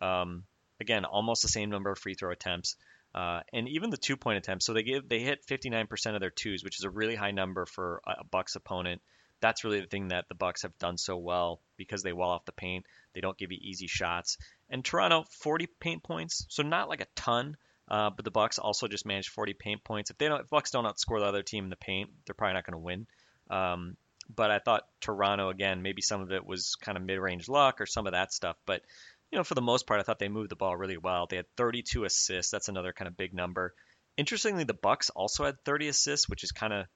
Um, 0.00 0.44
again, 0.78 1.06
almost 1.06 1.40
the 1.40 1.48
same 1.48 1.70
number 1.70 1.90
of 1.90 1.98
free 1.98 2.14
throw 2.14 2.30
attempts. 2.30 2.76
Uh, 3.14 3.40
and 3.52 3.68
even 3.68 3.90
the 3.90 3.96
two 3.96 4.16
point 4.16 4.36
attempts. 4.36 4.66
So 4.66 4.74
they 4.74 4.82
give 4.82 5.08
they 5.08 5.20
hit 5.20 5.46
59% 5.46 6.14
of 6.14 6.20
their 6.20 6.30
twos, 6.30 6.62
which 6.62 6.78
is 6.78 6.84
a 6.84 6.90
really 6.90 7.14
high 7.14 7.30
number 7.30 7.64
for 7.64 8.02
a 8.06 8.24
Bucks 8.24 8.56
opponent. 8.56 9.00
That's 9.40 9.64
really 9.64 9.80
the 9.80 9.86
thing 9.86 10.08
that 10.08 10.28
the 10.28 10.34
Bucks 10.34 10.62
have 10.62 10.76
done 10.78 10.98
so 10.98 11.16
well 11.16 11.60
because 11.76 12.02
they 12.02 12.12
wall 12.12 12.30
off 12.30 12.44
the 12.44 12.52
paint. 12.52 12.84
They 13.14 13.20
don't 13.20 13.38
give 13.38 13.52
you 13.52 13.58
easy 13.60 13.86
shots. 13.86 14.36
And 14.68 14.84
Toronto 14.84 15.24
40 15.30 15.68
paint 15.80 16.02
points, 16.02 16.46
so 16.48 16.62
not 16.62 16.88
like 16.88 17.00
a 17.00 17.06
ton, 17.14 17.56
uh, 17.88 18.10
but 18.10 18.24
the 18.24 18.30
Bucks 18.30 18.58
also 18.58 18.88
just 18.88 19.06
managed 19.06 19.30
40 19.30 19.54
paint 19.54 19.84
points. 19.84 20.10
If 20.10 20.18
they 20.18 20.28
don't, 20.28 20.40
if 20.40 20.50
Bucks 20.50 20.70
don't 20.70 20.84
outscore 20.84 21.20
the 21.20 21.26
other 21.26 21.42
team 21.42 21.64
in 21.64 21.70
the 21.70 21.76
paint, 21.76 22.10
they're 22.26 22.34
probably 22.34 22.54
not 22.54 22.66
going 22.66 22.72
to 22.72 22.78
win. 22.78 23.06
Um, 23.50 23.96
but 24.28 24.50
I 24.50 24.58
thought 24.58 24.86
Toronto 25.00 25.48
again, 25.48 25.82
maybe 25.82 26.02
some 26.02 26.20
of 26.20 26.32
it 26.32 26.46
was 26.46 26.76
kind 26.76 26.96
of 26.96 27.04
mid-range 27.04 27.48
luck 27.48 27.80
or 27.80 27.86
some 27.86 28.06
of 28.06 28.12
that 28.12 28.32
stuff, 28.32 28.56
but 28.66 28.82
you 29.30 29.38
know, 29.38 29.44
for 29.44 29.54
the 29.54 29.62
most 29.62 29.86
part, 29.86 29.98
I 29.98 30.04
thought 30.04 30.20
they 30.20 30.28
moved 30.28 30.50
the 30.50 30.56
ball 30.56 30.76
really 30.76 30.96
well. 30.96 31.26
They 31.26 31.36
had 31.36 31.56
32 31.56 32.04
assists. 32.04 32.52
That's 32.52 32.68
another 32.68 32.92
kind 32.92 33.08
of 33.08 33.16
big 33.16 33.34
number. 33.34 33.74
Interestingly, 34.16 34.62
the 34.62 34.74
Bucks 34.74 35.10
also 35.10 35.44
had 35.44 35.56
30 35.64 35.88
assists, 35.88 36.28
which 36.28 36.44
is 36.44 36.52
kind 36.52 36.72
of 36.72 36.86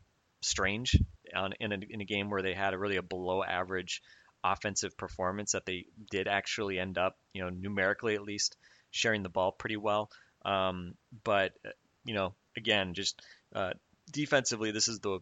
strange 0.40 0.96
on, 1.34 1.54
in, 1.58 1.72
a, 1.72 1.78
in 1.90 2.00
a 2.00 2.04
game 2.04 2.30
where 2.30 2.42
they 2.42 2.54
had 2.54 2.74
a 2.74 2.78
really 2.78 2.96
a 2.96 3.02
below 3.02 3.42
average 3.42 4.02
offensive 4.44 4.96
performance 4.96 5.52
that 5.52 5.66
they 5.66 5.86
did 6.10 6.28
actually 6.28 6.78
end 6.78 6.96
up, 6.96 7.18
you 7.32 7.42
know, 7.42 7.50
numerically 7.50 8.14
at 8.14 8.22
least, 8.22 8.56
sharing 8.90 9.22
the 9.22 9.28
ball 9.28 9.50
pretty 9.52 9.76
well. 9.76 10.10
Um, 10.44 10.94
but 11.24 11.52
uh, 11.66 11.70
you 12.04 12.14
know, 12.14 12.34
again, 12.56 12.94
just 12.94 13.20
uh, 13.54 13.72
defensively, 14.12 14.70
this 14.70 14.88
is 14.88 15.00
the 15.00 15.18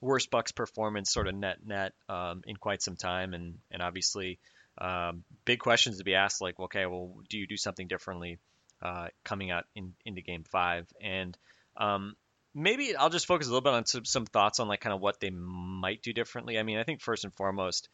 worst 0.00 0.30
Bucks 0.30 0.52
performance, 0.52 1.12
sort 1.12 1.28
of 1.28 1.34
net 1.34 1.58
net, 1.64 1.92
um, 2.08 2.42
in 2.46 2.56
quite 2.56 2.82
some 2.82 2.96
time, 2.96 3.34
and 3.34 3.58
and 3.70 3.82
obviously, 3.82 4.38
um, 4.78 5.24
big 5.44 5.58
questions 5.58 5.98
to 5.98 6.04
be 6.04 6.14
asked, 6.14 6.40
like, 6.40 6.58
okay, 6.58 6.86
well, 6.86 7.14
do 7.28 7.38
you 7.38 7.46
do 7.46 7.56
something 7.56 7.88
differently 7.88 8.38
uh, 8.82 9.08
coming 9.24 9.50
out 9.50 9.64
in, 9.74 9.92
into 10.04 10.22
Game 10.22 10.44
Five? 10.44 10.86
And 11.02 11.36
um, 11.76 12.14
maybe 12.54 12.96
I'll 12.96 13.10
just 13.10 13.26
focus 13.26 13.46
a 13.46 13.50
little 13.50 13.62
bit 13.62 13.74
on 13.74 13.86
some, 13.86 14.04
some 14.04 14.26
thoughts 14.26 14.60
on 14.60 14.68
like 14.68 14.80
kind 14.80 14.94
of 14.94 15.00
what 15.00 15.20
they 15.20 15.30
might 15.30 16.02
do 16.02 16.12
differently. 16.12 16.58
I 16.58 16.62
mean, 16.62 16.78
I 16.78 16.84
think 16.84 17.00
first 17.00 17.24
and 17.24 17.34
foremost, 17.34 17.88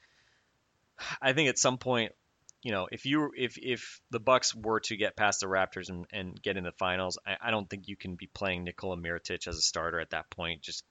I 1.21 1.33
think 1.33 1.49
at 1.49 1.59
some 1.59 1.79
point, 1.79 2.13
you 2.63 2.73
know, 2.73 2.89
if 2.91 3.05
you 3.05 3.31
if 3.37 3.59
if 3.59 4.01
the 4.11 4.19
Bucks 4.19 4.55
were 4.55 4.81
to 4.81 4.97
get 4.97 5.17
past 5.17 5.41
the 5.41 5.47
Raptors 5.47 5.89
and, 5.89 6.07
and 6.13 6.41
get 6.41 6.57
in 6.57 6.65
the 6.65 6.73
finals, 6.73 7.19
I, 7.27 7.37
I 7.41 7.51
don't 7.51 7.69
think 7.69 7.87
you 7.87 7.97
can 7.97 8.17
be 8.17 8.29
playing 8.33 8.65
Nikola 8.65 8.97
Mirotic 8.97 9.47
as 9.47 9.57
a 9.57 9.61
starter 9.61 10.01
at 10.01 10.11
that 10.11 10.31
point. 10.31 10.63
Just 10.63 10.85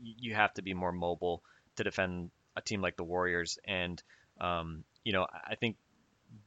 you 0.00 0.34
have 0.34 0.52
to 0.54 0.62
be 0.62 0.74
more 0.74 0.92
mobile 0.92 1.42
to 1.76 1.84
defend 1.84 2.30
a 2.56 2.62
team 2.62 2.80
like 2.80 2.96
the 2.96 3.04
Warriors, 3.04 3.58
and 3.64 4.02
um, 4.40 4.84
you 5.04 5.12
know, 5.12 5.26
I 5.44 5.54
think 5.54 5.76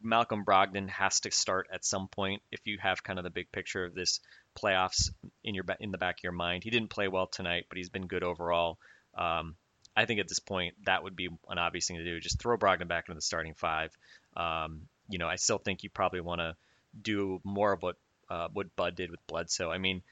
Malcolm 0.02 0.44
Brogdon 0.46 0.90
has 0.90 1.22
to 1.22 1.32
start 1.32 1.68
at 1.72 1.86
some 1.86 2.08
point 2.08 2.42
if 2.52 2.60
you 2.66 2.78
have 2.80 3.04
kind 3.04 3.20
of 3.20 3.24
the 3.24 3.30
big 3.30 3.52
picture 3.52 3.86
of 3.86 3.94
this 3.94 4.20
playoffs 4.58 5.10
in 5.44 5.56
your 5.56 5.66
in 5.80 5.92
the 5.92 5.98
back 5.98 6.20
of 6.20 6.24
your 6.24 6.32
mind. 6.34 6.64
He 6.64 6.70
didn't 6.70 6.90
play 6.90 7.08
well 7.08 7.28
tonight, 7.28 7.66
but 7.70 7.78
he's 7.78 7.90
been 7.90 8.08
good 8.08 8.24
overall. 8.24 8.78
Um, 9.18 9.56
I 9.96 10.06
think 10.06 10.20
at 10.20 10.28
this 10.28 10.40
point 10.40 10.76
that 10.86 11.04
would 11.04 11.16
be 11.16 11.30
an 11.50 11.58
obvious 11.58 11.88
thing 11.88 11.98
to 11.98 12.04
do. 12.04 12.20
Just 12.20 12.40
throw 12.40 12.58
Brogdon 12.58 12.88
back 12.88 13.06
into 13.08 13.16
the 13.16 13.22
starting 13.22 13.54
five. 13.54 13.96
Um, 14.36 14.88
you 15.10 15.18
know, 15.18 15.28
I 15.28 15.36
still 15.36 15.58
think 15.58 15.84
you 15.84 15.90
probably 15.90 16.22
want 16.22 16.42
to 16.42 16.56
do 17.02 17.42
more 17.44 17.74
of 17.74 17.82
what 17.82 17.96
uh, 18.30 18.48
what 18.54 18.76
Bud 18.76 18.96
did 18.96 19.12
with 19.12 19.26
Bledsoe. 19.28 19.72
I 19.72 19.78
mean, 19.78 20.04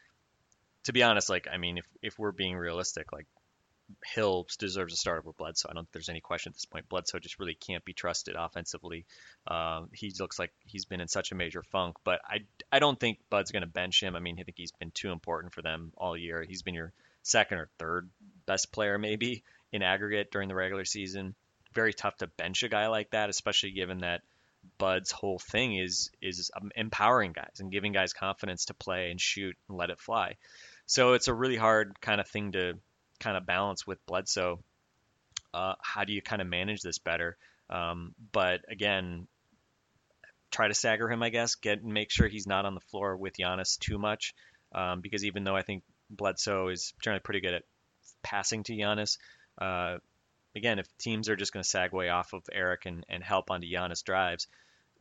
to 0.87 0.93
be 0.93 1.03
honest, 1.03 1.29
like 1.29 1.47
I 1.51 1.57
mean, 1.57 1.77
if 1.77 1.85
if 2.01 2.17
we're 2.17 2.31
being 2.31 2.55
realistic, 2.55 3.11
like 3.11 3.27
Hill 4.05 4.47
deserves 4.57 4.93
a 4.93 4.95
start 4.95 5.19
over 5.19 5.33
Bledsoe. 5.33 5.67
I 5.69 5.73
don't 5.73 5.83
think 5.83 5.91
there's 5.91 6.07
any 6.07 6.21
question 6.21 6.51
at 6.51 6.53
this 6.53 6.63
point. 6.63 6.87
Bledsoe 6.87 7.19
just 7.19 7.39
really 7.39 7.55
can't 7.55 7.83
be 7.83 7.91
trusted 7.91 8.35
offensively. 8.37 9.05
Um, 9.45 9.89
he 9.93 10.13
looks 10.17 10.39
like 10.39 10.53
he's 10.65 10.85
been 10.85 11.01
in 11.01 11.09
such 11.09 11.33
a 11.33 11.35
major 11.35 11.61
funk, 11.61 11.97
but 12.05 12.21
I, 12.25 12.39
I 12.71 12.79
don't 12.79 12.97
think 12.97 13.19
Bud's 13.29 13.51
going 13.51 13.63
to 13.63 13.67
bench 13.67 14.01
him. 14.01 14.15
I 14.15 14.19
mean, 14.19 14.37
I 14.39 14.43
think 14.43 14.57
he's 14.57 14.71
been 14.71 14.91
too 14.91 15.11
important 15.11 15.53
for 15.53 15.61
them 15.61 15.91
all 15.97 16.15
year. 16.15 16.45
He's 16.47 16.61
been 16.61 16.73
your 16.73 16.93
second 17.23 17.57
or 17.57 17.69
third 17.79 18.09
best 18.45 18.71
player, 18.71 18.97
maybe 18.97 19.43
in 19.73 19.83
aggregate 19.83 20.31
during 20.31 20.47
the 20.47 20.55
regular 20.55 20.85
season. 20.85 21.35
Very 21.73 21.93
tough 21.93 22.15
to 22.17 22.27
bench 22.27 22.63
a 22.63 22.69
guy 22.69 22.87
like 22.87 23.09
that, 23.09 23.29
especially 23.29 23.71
given 23.71 23.99
that 23.99 24.21
Bud's 24.77 25.11
whole 25.11 25.39
thing 25.39 25.75
is 25.75 26.11
is 26.21 26.51
um, 26.55 26.71
empowering 26.75 27.33
guys 27.33 27.57
and 27.59 27.71
giving 27.71 27.93
guys 27.93 28.13
confidence 28.13 28.65
to 28.65 28.73
play 28.73 29.11
and 29.11 29.19
shoot 29.19 29.55
and 29.67 29.77
let 29.77 29.89
it 29.89 29.99
fly. 29.99 30.35
So 30.87 31.13
it's 31.13 31.27
a 31.27 31.33
really 31.33 31.57
hard 31.57 31.99
kind 32.01 32.19
of 32.19 32.27
thing 32.27 32.53
to 32.53 32.73
kind 33.19 33.37
of 33.37 33.45
balance 33.45 33.85
with 33.85 34.03
Bledsoe. 34.05 34.59
Uh, 35.53 35.73
how 35.81 36.03
do 36.03 36.13
you 36.13 36.21
kind 36.21 36.41
of 36.41 36.47
manage 36.47 36.81
this 36.81 36.97
better? 36.97 37.37
Um, 37.69 38.15
but 38.31 38.61
again, 38.69 39.27
try 40.51 40.67
to 40.67 40.73
stagger 40.73 41.09
him, 41.09 41.21
I 41.21 41.29
guess. 41.29 41.55
Get 41.55 41.83
make 41.83 42.09
sure 42.09 42.27
he's 42.27 42.47
not 42.47 42.65
on 42.65 42.73
the 42.73 42.81
floor 42.81 43.17
with 43.17 43.37
Giannis 43.37 43.77
too 43.77 43.97
much, 43.97 44.33
um, 44.73 45.01
because 45.01 45.25
even 45.25 45.43
though 45.43 45.55
I 45.55 45.61
think 45.61 45.83
Bledsoe 46.09 46.69
is 46.69 46.93
generally 47.01 47.21
pretty 47.21 47.41
good 47.41 47.53
at 47.53 47.63
passing 48.23 48.63
to 48.63 48.73
Giannis, 48.73 49.17
uh, 49.57 49.97
again, 50.55 50.79
if 50.79 50.87
teams 50.97 51.29
are 51.29 51.35
just 51.35 51.53
going 51.53 51.63
to 51.63 51.89
way 51.91 52.09
off 52.09 52.33
of 52.33 52.43
Eric 52.51 52.85
and, 52.85 53.05
and 53.09 53.23
help 53.23 53.51
onto 53.51 53.67
Giannis 53.67 54.03
drives, 54.03 54.47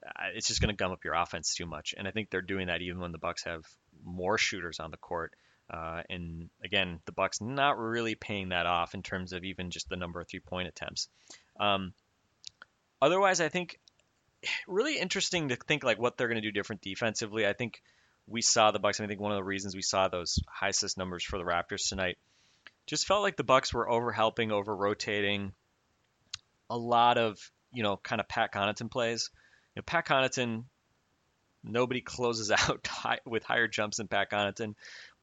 uh, 0.04 0.30
it's 0.34 0.48
just 0.48 0.60
going 0.60 0.74
to 0.74 0.76
gum 0.76 0.92
up 0.92 1.04
your 1.04 1.14
offense 1.14 1.54
too 1.54 1.66
much. 1.66 1.94
And 1.96 2.08
I 2.08 2.10
think 2.10 2.30
they're 2.30 2.42
doing 2.42 2.66
that 2.66 2.82
even 2.82 3.00
when 3.00 3.12
the 3.12 3.18
Bucks 3.18 3.44
have 3.44 3.62
more 4.04 4.38
shooters 4.38 4.80
on 4.80 4.90
the 4.90 4.96
court. 4.96 5.32
Uh, 5.68 6.02
and 6.08 6.48
again, 6.64 7.00
the 7.06 7.12
Bucks 7.12 7.40
not 7.40 7.78
really 7.78 8.14
paying 8.14 8.50
that 8.50 8.66
off 8.66 8.94
in 8.94 9.02
terms 9.02 9.32
of 9.32 9.44
even 9.44 9.70
just 9.70 9.88
the 9.88 9.96
number 9.96 10.20
of 10.20 10.28
three-point 10.28 10.68
attempts. 10.68 11.08
Um, 11.58 11.92
otherwise, 13.02 13.40
I 13.40 13.48
think 13.48 13.78
really 14.68 14.98
interesting 14.98 15.48
to 15.48 15.56
think 15.56 15.84
like 15.84 15.98
what 15.98 16.16
they're 16.16 16.28
going 16.28 16.40
to 16.40 16.46
do 16.46 16.52
different 16.52 16.82
defensively. 16.82 17.46
I 17.46 17.52
think 17.52 17.82
we 18.26 18.42
saw 18.42 18.70
the 18.70 18.78
Bucks, 18.78 18.98
and 18.98 19.06
I 19.06 19.08
think 19.08 19.20
one 19.20 19.32
of 19.32 19.36
the 19.36 19.44
reasons 19.44 19.74
we 19.74 19.82
saw 19.82 20.08
those 20.08 20.38
high 20.48 20.68
assist 20.68 20.98
numbers 20.98 21.24
for 21.24 21.38
the 21.38 21.44
Raptors 21.44 21.88
tonight 21.88 22.18
just 22.86 23.06
felt 23.06 23.22
like 23.22 23.36
the 23.36 23.44
Bucks 23.44 23.72
were 23.72 23.88
over 23.88 24.12
helping, 24.12 24.52
over 24.52 24.74
rotating. 24.74 25.52
A 26.70 26.76
lot 26.76 27.18
of 27.18 27.38
you 27.72 27.82
know 27.82 27.96
kind 27.96 28.20
of 28.20 28.28
Pat 28.28 28.52
Connaughton 28.52 28.90
plays. 28.90 29.30
You 29.74 29.80
know, 29.80 29.84
Pat 29.84 30.06
Connaughton, 30.06 30.64
nobody 31.62 32.00
closes 32.02 32.50
out 32.50 32.86
high, 32.86 33.18
with 33.24 33.44
higher 33.44 33.68
jumps 33.68 33.98
than 33.98 34.08
Pat 34.08 34.30
Connaughton, 34.30 34.74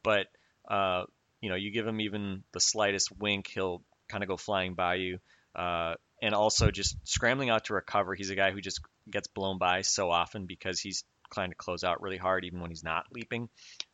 but 0.03 0.27
uh, 0.69 1.03
you 1.41 1.49
know 1.49 1.55
you 1.55 1.71
give 1.71 1.87
him 1.87 2.01
even 2.01 2.43
the 2.53 2.59
slightest 2.59 3.11
wink, 3.17 3.47
he'll 3.53 3.83
kind 4.09 4.23
of 4.23 4.29
go 4.29 4.37
flying 4.37 4.75
by 4.75 4.95
you. 4.95 5.19
Uh, 5.55 5.95
and 6.21 6.33
also 6.33 6.71
just 6.71 6.95
scrambling 7.03 7.49
out 7.49 7.65
to 7.65 7.73
recover. 7.73 8.15
He's 8.15 8.29
a 8.29 8.35
guy 8.35 8.51
who 8.51 8.61
just 8.61 8.79
gets 9.11 9.27
blown 9.27 9.57
by 9.57 9.81
so 9.81 10.09
often 10.09 10.45
because 10.45 10.79
he's 10.79 11.03
trying 11.33 11.49
to 11.49 11.55
close 11.55 11.83
out 11.83 12.01
really 12.01 12.17
hard 12.17 12.45
even 12.45 12.61
when 12.61 12.71
he's 12.71 12.83
not 12.83 13.07
leaping. 13.11 13.49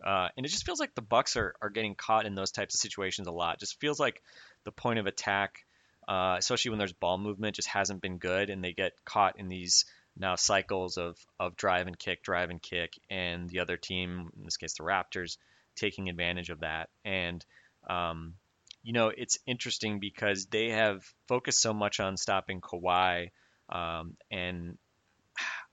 Uh, 0.05 0.27
and 0.35 0.45
it 0.45 0.49
just 0.49 0.65
feels 0.65 0.79
like 0.79 0.93
the 0.93 1.01
Bucks 1.01 1.37
are, 1.37 1.55
are 1.61 1.69
getting 1.69 1.95
caught 1.95 2.25
in 2.25 2.35
those 2.35 2.51
types 2.51 2.75
of 2.75 2.79
situations 2.79 3.27
a 3.27 3.31
lot. 3.31 3.59
Just 3.59 3.79
feels 3.79 3.99
like 3.99 4.21
the 4.65 4.71
point 4.71 4.99
of 4.99 5.07
attack, 5.07 5.65
uh, 6.07 6.35
especially 6.37 6.69
when 6.69 6.79
there's 6.79 6.93
ball 6.93 7.17
movement, 7.17 7.55
just 7.55 7.67
hasn't 7.67 8.01
been 8.01 8.17
good, 8.17 8.49
and 8.49 8.63
they 8.63 8.73
get 8.73 8.93
caught 9.05 9.39
in 9.39 9.47
these 9.47 9.85
now 10.17 10.35
cycles 10.35 10.97
of 10.97 11.17
of 11.39 11.55
drive 11.55 11.87
and 11.87 11.97
kick, 11.97 12.23
drive 12.23 12.49
and 12.49 12.61
kick, 12.61 12.93
and 13.09 13.49
the 13.49 13.59
other 13.59 13.77
team, 13.77 14.29
in 14.37 14.43
this 14.43 14.57
case 14.57 14.73
the 14.73 14.83
Raptors, 14.83 15.37
taking 15.79 16.09
advantage 16.09 16.49
of 16.49 16.61
that. 16.61 16.89
And 17.03 17.43
um, 17.89 18.35
you 18.83 18.93
know, 18.93 19.11
it's 19.15 19.39
interesting 19.45 19.99
because 19.99 20.45
they 20.47 20.69
have 20.69 21.03
focused 21.27 21.61
so 21.61 21.73
much 21.73 21.99
on 21.99 22.17
stopping 22.17 22.61
Kawhi, 22.61 23.31
um, 23.69 24.15
and 24.31 24.77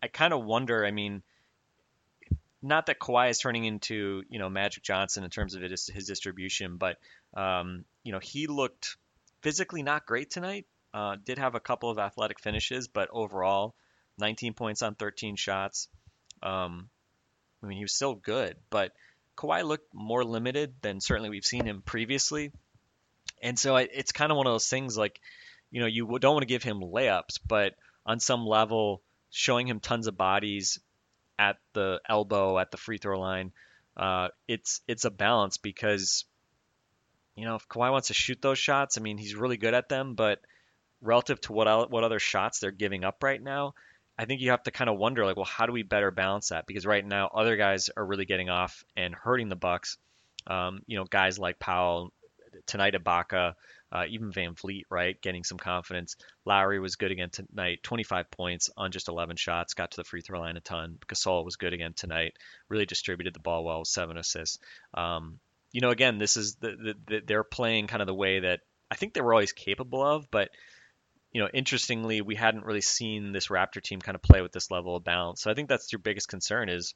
I 0.03 0.09
kind 0.09 0.33
of 0.33 0.45
wonder. 0.45 0.85
I 0.85 0.91
mean, 0.91 1.23
not 2.63 2.87
that 2.87 2.99
Kawhi 2.99 3.31
is 3.31 3.39
turning 3.39 3.65
into 3.65 4.23
you 4.29 4.39
know 4.39 4.49
Magic 4.49 4.83
Johnson 4.83 5.25
in 5.25 5.31
terms 5.31 5.55
of 5.55 5.63
it 5.63 5.73
is 5.73 5.87
his 5.87 6.07
distribution, 6.07 6.79
but 6.79 6.97
um, 7.37 7.85
you 8.03 8.13
know 8.13 8.19
he 8.21 8.47
looked 8.47 8.97
physically 9.43 9.83
not 9.83 10.07
great 10.07 10.31
tonight. 10.31 10.67
Uh, 10.93 11.17
did 11.25 11.39
have 11.39 11.55
a 11.55 11.61
couple 11.61 11.91
of 11.91 11.99
athletic 11.99 12.41
finishes, 12.41 12.89
but 12.89 13.09
overall, 13.13 13.75
19 14.19 14.55
points 14.55 14.83
on 14.83 14.95
13 14.95 15.37
shots. 15.37 15.89
Um, 16.43 16.89
I 17.63 17.67
mean, 17.67 17.77
he 17.77 17.85
was 17.85 17.95
still 17.95 18.15
good, 18.15 18.57
but 18.71 18.93
Kawhi 19.37 19.65
looked 19.65 19.93
more 19.95 20.25
limited 20.25 20.75
than 20.81 21.01
certainly 21.01 21.31
we've 21.31 21.45
seen 21.45 21.67
him 21.67 21.83
previously. 21.83 22.53
And 23.43 23.59
so 23.59 23.77
I, 23.77 23.83
it's 23.83 24.13
kind 24.13 24.31
of 24.31 24.37
one 24.37 24.47
of 24.47 24.53
those 24.53 24.69
things 24.69 24.97
like, 24.97 25.21
you 25.71 25.81
know, 25.81 25.87
you 25.87 26.19
don't 26.19 26.35
want 26.35 26.43
to 26.43 26.47
give 26.47 26.63
him 26.63 26.81
layups, 26.81 27.39
but 27.47 27.75
on 28.05 28.21
some 28.21 28.47
level, 28.47 29.03
showing 29.31 29.67
him 29.67 29.81
tons 29.81 30.07
of 30.07 30.17
bodies 30.17 30.79
at 31.39 31.59
the 31.75 32.01
elbow, 32.09 32.59
at 32.59 32.71
the 32.71 32.77
free 32.77 32.99
throw 32.99 33.21
line, 33.21 33.53
uh, 33.97 34.29
it's 34.49 34.81
it's 34.87 35.05
a 35.05 35.11
balance 35.11 35.57
because, 35.57 36.25
you 37.35 37.45
know, 37.45 37.57
if 37.57 37.69
Kawhi 37.69 37.91
wants 37.91 38.09
to 38.09 38.15
shoot 38.15 38.41
those 38.41 38.59
shots, 38.59 38.97
I 38.97 39.01
mean, 39.01 39.19
he's 39.19 39.35
really 39.35 39.57
good 39.57 39.75
at 39.75 39.89
them, 39.89 40.15
but 40.15 40.41
relative 41.03 41.41
to 41.43 41.53
what 41.53 41.91
what 41.91 42.05
other 42.05 42.19
shots 42.19 42.61
they're 42.61 42.71
giving 42.71 43.05
up 43.05 43.23
right 43.23 43.43
now, 43.43 43.75
I 44.19 44.25
think 44.25 44.41
you 44.41 44.51
have 44.51 44.63
to 44.65 44.71
kind 44.71 44.89
of 44.89 44.99
wonder 44.99 45.25
like, 45.25 45.37
well, 45.37 45.45
how 45.45 45.67
do 45.67 45.73
we 45.73 45.83
better 45.83 46.11
balance 46.11 46.49
that? 46.49 46.67
Because 46.67 46.87
right 46.87 47.05
now, 47.05 47.29
other 47.29 47.57
guys 47.57 47.91
are 47.97 48.05
really 48.05 48.25
getting 48.25 48.49
off 48.49 48.85
and 48.97 49.15
hurting 49.15 49.49
the 49.49 49.57
Bucks. 49.57 49.99
Um, 50.47 50.81
you 50.87 50.97
know, 50.97 51.05
guys 51.05 51.39
like 51.39 51.59
Powell, 51.59 52.13
tonight 52.67 52.95
Ibaka, 52.95 53.55
uh, 53.93 54.05
even 54.09 54.33
VanVleet, 54.33 54.85
right, 54.91 55.21
getting 55.21 55.45
some 55.45 55.59
confidence. 55.59 56.17
Lowry 56.45 56.81
was 56.81 56.97
good 56.97 57.11
again 57.11 57.31
tonight, 57.31 57.83
25 57.83 58.31
points 58.31 58.71
on 58.77 58.91
just 58.91 59.09
11 59.09 59.37
shots, 59.37 59.75
got 59.75 59.93
to 59.93 59.97
the 59.99 60.05
free 60.05 60.21
throw 60.21 60.41
line 60.41 60.57
a 60.57 60.61
ton. 60.61 60.99
Gasol 61.07 61.45
was 61.45 61.57
good 61.57 61.73
again 61.73 61.93
tonight, 61.95 62.35
really 62.69 62.87
distributed 62.87 63.35
the 63.35 63.41
ball 63.41 63.65
well, 63.65 63.85
seven 63.85 64.17
assists. 64.17 64.59
Um, 64.95 65.39
you 65.73 65.81
know, 65.81 65.91
again, 65.91 66.19
this 66.19 66.37
is 66.37 66.57
the, 66.57 66.69
the, 66.71 66.95
the 67.07 67.23
they're 67.27 67.45
playing 67.45 67.87
kind 67.87 68.03
of 68.03 68.07
the 68.07 68.15
way 68.15 68.41
that 68.41 68.61
I 68.91 68.97
think 68.97 69.15
they 69.15 69.21
were 69.21 69.35
always 69.35 69.53
capable 69.53 70.03
of, 70.03 70.31
but 70.31 70.51
you 71.37 71.43
know, 71.43 71.51
interestingly, 71.53 72.23
we 72.23 72.35
hadn't 72.35 72.65
really 72.65 72.81
seen 72.81 73.33
this 73.33 73.49
Raptor 73.49 73.83
team 73.83 74.01
kind 74.01 74.15
of 74.15 74.23
play 74.23 74.41
with 74.41 74.53
this 74.53 74.71
level 74.71 74.97
of 74.97 75.05
balance. 75.05 75.43
So 75.43 75.51
I 75.51 75.55
think 75.55 75.69
that's 75.69 75.93
your 75.93 75.99
biggest 75.99 76.29
concern 76.29 76.71
is, 76.71 76.95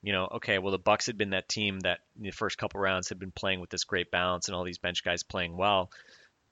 you 0.00 0.14
know, 0.14 0.26
okay, 0.36 0.58
well 0.58 0.72
the 0.72 0.78
Bucks 0.78 1.04
had 1.04 1.18
been 1.18 1.30
that 1.30 1.50
team 1.50 1.80
that 1.80 1.98
the 2.16 2.30
first 2.30 2.56
couple 2.56 2.80
rounds 2.80 3.10
had 3.10 3.18
been 3.18 3.30
playing 3.30 3.60
with 3.60 3.68
this 3.68 3.84
great 3.84 4.10
balance 4.10 4.48
and 4.48 4.56
all 4.56 4.64
these 4.64 4.78
bench 4.78 5.04
guys 5.04 5.22
playing 5.22 5.54
well. 5.54 5.90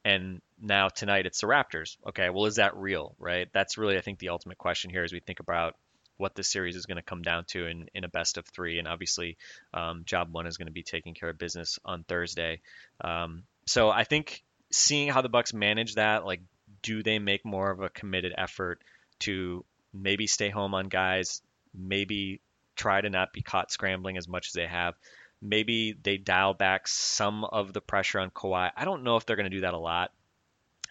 And 0.05 0.43
now 0.61 0.91
tonight 0.91 1.25
it's 1.25 1.41
the 1.41 1.47
Raptors. 1.47 1.97
Okay, 2.07 2.29
well 2.29 2.45
is 2.45 2.57
that 2.57 2.77
real, 2.77 3.17
right? 3.19 3.49
That's 3.55 3.79
really 3.79 3.97
I 3.97 4.03
think 4.03 4.19
the 4.19 4.29
ultimate 4.29 4.59
question 4.59 4.91
here 4.91 5.03
as 5.03 5.13
we 5.15 5.21
think 5.21 5.41
about 5.41 5.75
what 6.19 6.35
this 6.35 6.53
series 6.53 6.77
is 6.77 6.85
going 6.85 6.97
to 6.97 7.03
come 7.03 7.23
down 7.23 7.47
to 7.53 7.67
in, 7.67 7.87
in 7.95 8.05
a 8.05 8.09
best 8.09 8.37
of 8.37 8.45
three. 8.45 8.79
And 8.79 8.87
obviously, 8.87 9.39
um, 9.73 10.03
job 10.05 10.35
one 10.35 10.47
is 10.47 10.59
going 10.59 10.67
to 10.67 10.73
be 10.73 10.83
taking 10.83 11.15
care 11.15 11.31
of 11.31 11.39
business 11.39 11.79
on 11.83 12.05
Thursday. 12.05 12.61
Um, 13.01 13.45
so 13.65 13.89
I 13.89 14.05
think 14.05 14.45
seeing 14.71 15.09
how 15.09 15.23
the 15.23 15.31
Bucks 15.31 15.55
manage 15.55 15.95
that, 15.95 16.27
like 16.27 16.43
do 16.83 17.03
they 17.03 17.19
make 17.19 17.45
more 17.45 17.71
of 17.71 17.81
a 17.81 17.89
committed 17.89 18.33
effort 18.37 18.83
to 19.21 19.65
maybe 19.93 20.27
stay 20.27 20.51
home 20.51 20.75
on 20.75 20.89
guys, 20.89 21.43
maybe 21.75 22.41
try 22.77 23.01
to 23.01 23.11
not 23.11 23.33
be 23.33 23.43
caught 23.43 23.71
scrambling 23.71 24.17
as 24.17 24.29
much 24.29 24.49
as 24.49 24.53
they 24.53 24.67
have. 24.67 24.95
Maybe 25.41 25.97
they 26.01 26.19
dial 26.19 26.55
back 26.55 26.87
some 26.87 27.45
of 27.45 27.73
the 27.73 27.81
pressure 27.81 28.21
on 28.21 28.31
Kawhi. 28.31 28.71
I 28.77 28.85
don't 28.85 29.03
know 29.03 29.17
if 29.17 29.27
they're 29.27 29.37
going 29.37 29.51
to 29.51 29.57
do 29.57 29.63
that 29.63 29.75
a 29.75 29.79
lot, 29.79 30.13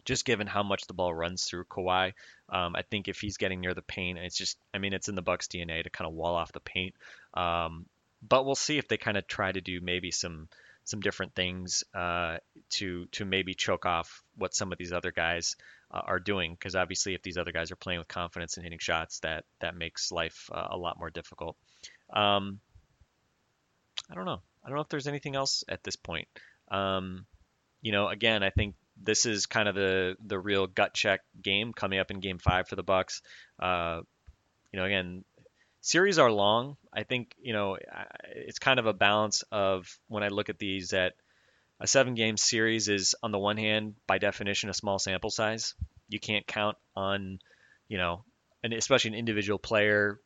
just 0.04 0.26
given 0.26 0.48
how 0.48 0.64
much 0.64 0.88
the 0.88 0.94
ball 0.94 1.14
runs 1.14 1.46
through 1.46 1.66
Kawhi. 1.66 2.14
Um, 2.50 2.76
I 2.76 2.82
think 2.82 3.08
if 3.08 3.20
he's 3.22 3.38
getting 3.38 3.62
near 3.62 3.74
the 3.74 3.82
paint, 3.82 4.18
it's 4.18 4.38
just, 4.38 4.58
I 4.74 4.78
mean, 4.78 4.94
it's 4.94 5.08
in 5.08 5.16
the 5.16 5.22
Bucks 5.22 5.48
DNA 5.48 5.84
to 5.84 5.90
kind 5.90 6.08
of 6.08 6.14
wall 6.14 6.36
off 6.36 6.52
the 6.52 6.60
paint. 6.60 6.96
Um, 7.34 7.86
but 8.28 8.46
we'll 8.46 8.56
see 8.56 8.78
if 8.78 8.88
they 8.88 8.98
kind 8.98 9.18
of 9.18 9.26
try 9.26 9.52
to 9.52 9.62
do 9.62 9.80
maybe 9.82 10.12
some 10.12 10.48
some 10.84 11.00
different 11.00 11.36
things 11.36 11.84
uh, 11.94 12.38
to 12.70 13.06
to 13.08 13.24
maybe 13.26 13.54
choke 13.54 13.86
off 13.86 14.24
what 14.36 14.54
some 14.54 14.72
of 14.72 14.78
these 14.78 14.92
other 14.92 15.12
guys 15.12 15.56
uh, 15.94 16.02
are 16.06 16.20
doing 16.20 16.54
because 16.54 16.76
obviously 16.76 17.14
if 17.14 17.22
these 17.22 17.38
other 17.38 17.52
guys 17.52 17.72
are 17.72 17.76
playing 17.76 18.00
with 18.00 18.08
confidence 18.08 18.56
and 18.56 18.64
hitting 18.64 18.80
shots 18.80 19.20
that 19.20 19.46
that 19.60 19.76
makes 19.76 20.12
life 20.12 20.50
uh, 20.54 20.68
a 20.72 20.78
lot 20.78 20.98
more 20.98 21.10
difficult. 21.10 21.56
Um, 22.14 22.60
i 24.10 24.16
don't 24.16 24.26
know. 24.26 24.42
I 24.64 24.68
don't 24.68 24.76
know 24.76 24.82
if 24.82 24.90
there's 24.90 25.08
anything 25.08 25.36
else 25.36 25.64
at 25.70 25.84
this 25.84 25.96
point. 25.96 26.28
Um, 26.70 27.26
you 27.82 27.92
know 27.92 28.08
again 28.08 28.44
i 28.44 28.52
think 28.52 28.76
this 29.02 29.26
is 29.26 29.48
kind 29.48 29.68
of 29.68 29.76
the 29.76 30.16
the 30.26 30.40
real 30.40 30.68
gut 30.68 30.94
check 30.94 31.22
game 31.42 31.74
coming 31.74 32.00
up 32.00 32.12
in 32.12 32.20
game 32.20 32.38
five 32.38 32.68
for 32.68 32.76
the 32.76 32.84
bucks. 32.84 33.22
Uh, 33.60 34.02
you 34.72 34.80
know 34.80 34.86
again 34.86 35.24
series 35.82 36.20
are 36.20 36.32
long. 36.32 36.78
I 36.94 37.04
think 37.04 37.34
you 37.42 37.54
know 37.54 37.78
it's 38.36 38.60
kind 38.60 38.80
of 38.80 38.86
a 38.86 38.94
balance 38.94 39.44
of 39.52 39.88
when 40.08 40.24
i 40.24 40.28
look 40.28 40.50
at 40.50 40.60
these 40.60 40.90
that 40.90 41.14
a 41.82 41.88
seven 41.88 42.14
game 42.14 42.38
series 42.38 42.88
is 42.88 43.16
on 43.24 43.32
the 43.32 43.40
one 43.40 43.58
hand 43.58 43.96
by 44.06 44.20
definition 44.20 44.70
a 44.70 44.74
small 44.74 45.00
sample 45.00 45.32
size. 45.32 45.74
You 46.08 46.20
can't 46.20 46.46
count 46.46 46.78
on 46.96 47.40
you 47.88 47.98
know 47.98 48.24
and 48.64 48.72
especially 48.72 49.10
an 49.10 49.16
individual 49.16 49.58
player 49.58 50.20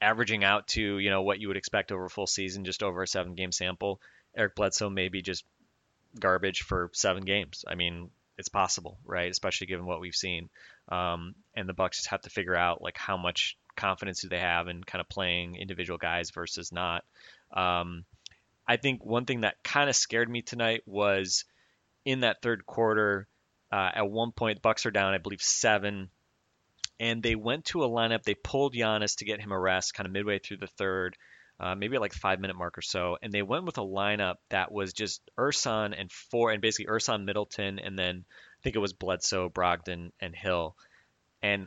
averaging 0.00 0.44
out 0.44 0.68
to 0.68 0.98
you 0.98 1.10
know 1.10 1.22
what 1.22 1.40
you 1.40 1.48
would 1.48 1.56
expect 1.56 1.90
over 1.90 2.04
a 2.04 2.10
full 2.10 2.28
season 2.28 2.64
just 2.64 2.84
over 2.84 3.02
a 3.02 3.06
seven 3.06 3.34
game 3.34 3.50
sample. 3.50 4.00
Eric 4.36 4.54
bledsoe 4.54 4.88
may 4.88 5.08
be 5.08 5.22
just 5.22 5.44
garbage 6.18 6.62
for 6.62 6.90
seven 6.94 7.24
games. 7.24 7.64
I 7.66 7.74
mean 7.74 8.10
it's 8.38 8.48
possible 8.48 8.98
right? 9.04 9.30
Especially 9.30 9.66
given 9.66 9.86
what 9.86 10.00
we've 10.00 10.14
seen. 10.14 10.48
Um, 10.88 11.34
and 11.56 11.68
the 11.68 11.74
bucks 11.74 11.98
just 11.98 12.10
have 12.10 12.22
to 12.22 12.30
figure 12.30 12.54
out 12.54 12.80
like 12.80 12.96
how 12.96 13.16
much 13.16 13.58
confidence 13.74 14.22
do 14.22 14.28
they 14.28 14.38
have 14.38 14.68
in 14.68 14.84
kind 14.84 15.00
of 15.00 15.08
playing 15.08 15.56
individual 15.56 15.98
guys 15.98 16.30
versus 16.30 16.70
not. 16.70 17.04
Um, 17.52 18.04
I 18.68 18.76
think 18.76 19.04
one 19.04 19.24
thing 19.24 19.42
that 19.42 19.62
kind 19.62 19.88
of 19.88 19.96
scared 19.96 20.28
me 20.28 20.42
tonight 20.42 20.82
was 20.86 21.44
in 22.04 22.20
that 22.20 22.42
third 22.42 22.66
quarter. 22.66 23.28
Uh, 23.70 23.90
at 23.94 24.10
one 24.10 24.32
point, 24.32 24.62
Bucks 24.62 24.86
are 24.86 24.90
down, 24.90 25.14
I 25.14 25.18
believe 25.18 25.42
seven, 25.42 26.10
and 26.98 27.22
they 27.22 27.34
went 27.34 27.66
to 27.66 27.84
a 27.84 27.88
lineup. 27.88 28.22
They 28.22 28.34
pulled 28.34 28.74
Giannis 28.74 29.18
to 29.18 29.24
get 29.24 29.40
him 29.40 29.52
a 29.52 29.58
rest, 29.58 29.94
kind 29.94 30.06
of 30.06 30.12
midway 30.12 30.38
through 30.38 30.58
the 30.58 30.68
third, 30.68 31.16
uh, 31.58 31.74
maybe 31.74 31.98
like 31.98 32.12
five 32.12 32.40
minute 32.40 32.56
mark 32.56 32.78
or 32.78 32.82
so, 32.82 33.18
and 33.22 33.32
they 33.32 33.42
went 33.42 33.64
with 33.64 33.78
a 33.78 33.82
lineup 33.82 34.36
that 34.50 34.72
was 34.72 34.92
just 34.92 35.20
Ersan 35.38 35.94
and 35.98 36.10
four, 36.10 36.52
and 36.52 36.62
basically 36.62 36.86
Ersan 36.86 37.24
Middleton, 37.24 37.78
and 37.78 37.98
then 37.98 38.24
I 38.28 38.62
think 38.62 38.76
it 38.76 38.80
was 38.80 38.92
Bledsoe, 38.92 39.48
Brogdon, 39.48 40.12
and 40.20 40.34
Hill, 40.34 40.76
and 41.42 41.66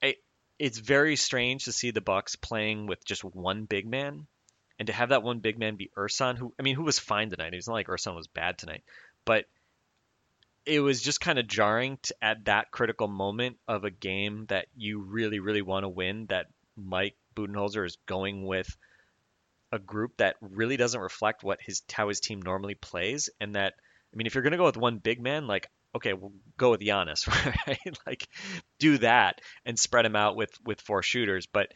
it, 0.00 0.16
it's 0.58 0.78
very 0.78 1.16
strange 1.16 1.64
to 1.64 1.72
see 1.72 1.90
the 1.90 2.00
Bucks 2.00 2.36
playing 2.36 2.86
with 2.86 3.04
just 3.04 3.24
one 3.24 3.64
big 3.64 3.86
man 3.86 4.26
and 4.80 4.86
to 4.86 4.94
have 4.94 5.10
that 5.10 5.22
one 5.22 5.40
big 5.40 5.58
man 5.58 5.76
be 5.76 5.90
Ersan, 5.96 6.38
who 6.38 6.54
I 6.58 6.62
mean, 6.62 6.74
who 6.74 6.82
was 6.82 6.98
fine 6.98 7.28
tonight. 7.28 7.52
It's 7.52 7.68
not 7.68 7.74
like 7.74 7.86
Ersan 7.86 8.16
was 8.16 8.26
bad 8.26 8.56
tonight, 8.56 8.82
but 9.26 9.44
it 10.64 10.80
was 10.80 11.02
just 11.02 11.20
kind 11.20 11.38
of 11.38 11.46
jarring 11.46 11.98
to, 12.02 12.14
at 12.22 12.46
that 12.46 12.70
critical 12.70 13.06
moment 13.06 13.58
of 13.68 13.84
a 13.84 13.90
game 13.90 14.46
that 14.48 14.66
you 14.74 15.00
really, 15.00 15.38
really 15.38 15.60
want 15.60 15.84
to 15.84 15.88
win. 15.88 16.26
That 16.30 16.46
Mike 16.76 17.14
Budenholzer 17.36 17.84
is 17.84 17.98
going 18.06 18.46
with 18.46 18.74
a 19.70 19.78
group 19.78 20.16
that 20.16 20.36
really 20.40 20.78
doesn't 20.78 21.00
reflect 21.00 21.44
what 21.44 21.58
his 21.60 21.82
how 21.92 22.08
his 22.08 22.20
team 22.20 22.40
normally 22.40 22.74
plays, 22.74 23.28
and 23.38 23.54
that 23.56 23.74
I 24.14 24.16
mean, 24.16 24.26
if 24.26 24.34
you're 24.34 24.42
gonna 24.42 24.56
go 24.56 24.64
with 24.64 24.78
one 24.78 24.96
big 24.96 25.20
man, 25.20 25.46
like 25.46 25.70
okay, 25.94 26.14
we'll 26.14 26.32
go 26.56 26.70
with 26.70 26.80
Giannis, 26.80 27.28
right? 27.66 27.98
like 28.06 28.26
do 28.78 28.96
that 28.98 29.42
and 29.66 29.78
spread 29.78 30.06
him 30.06 30.16
out 30.16 30.36
with 30.36 30.52
with 30.64 30.80
four 30.80 31.02
shooters, 31.02 31.44
but 31.44 31.70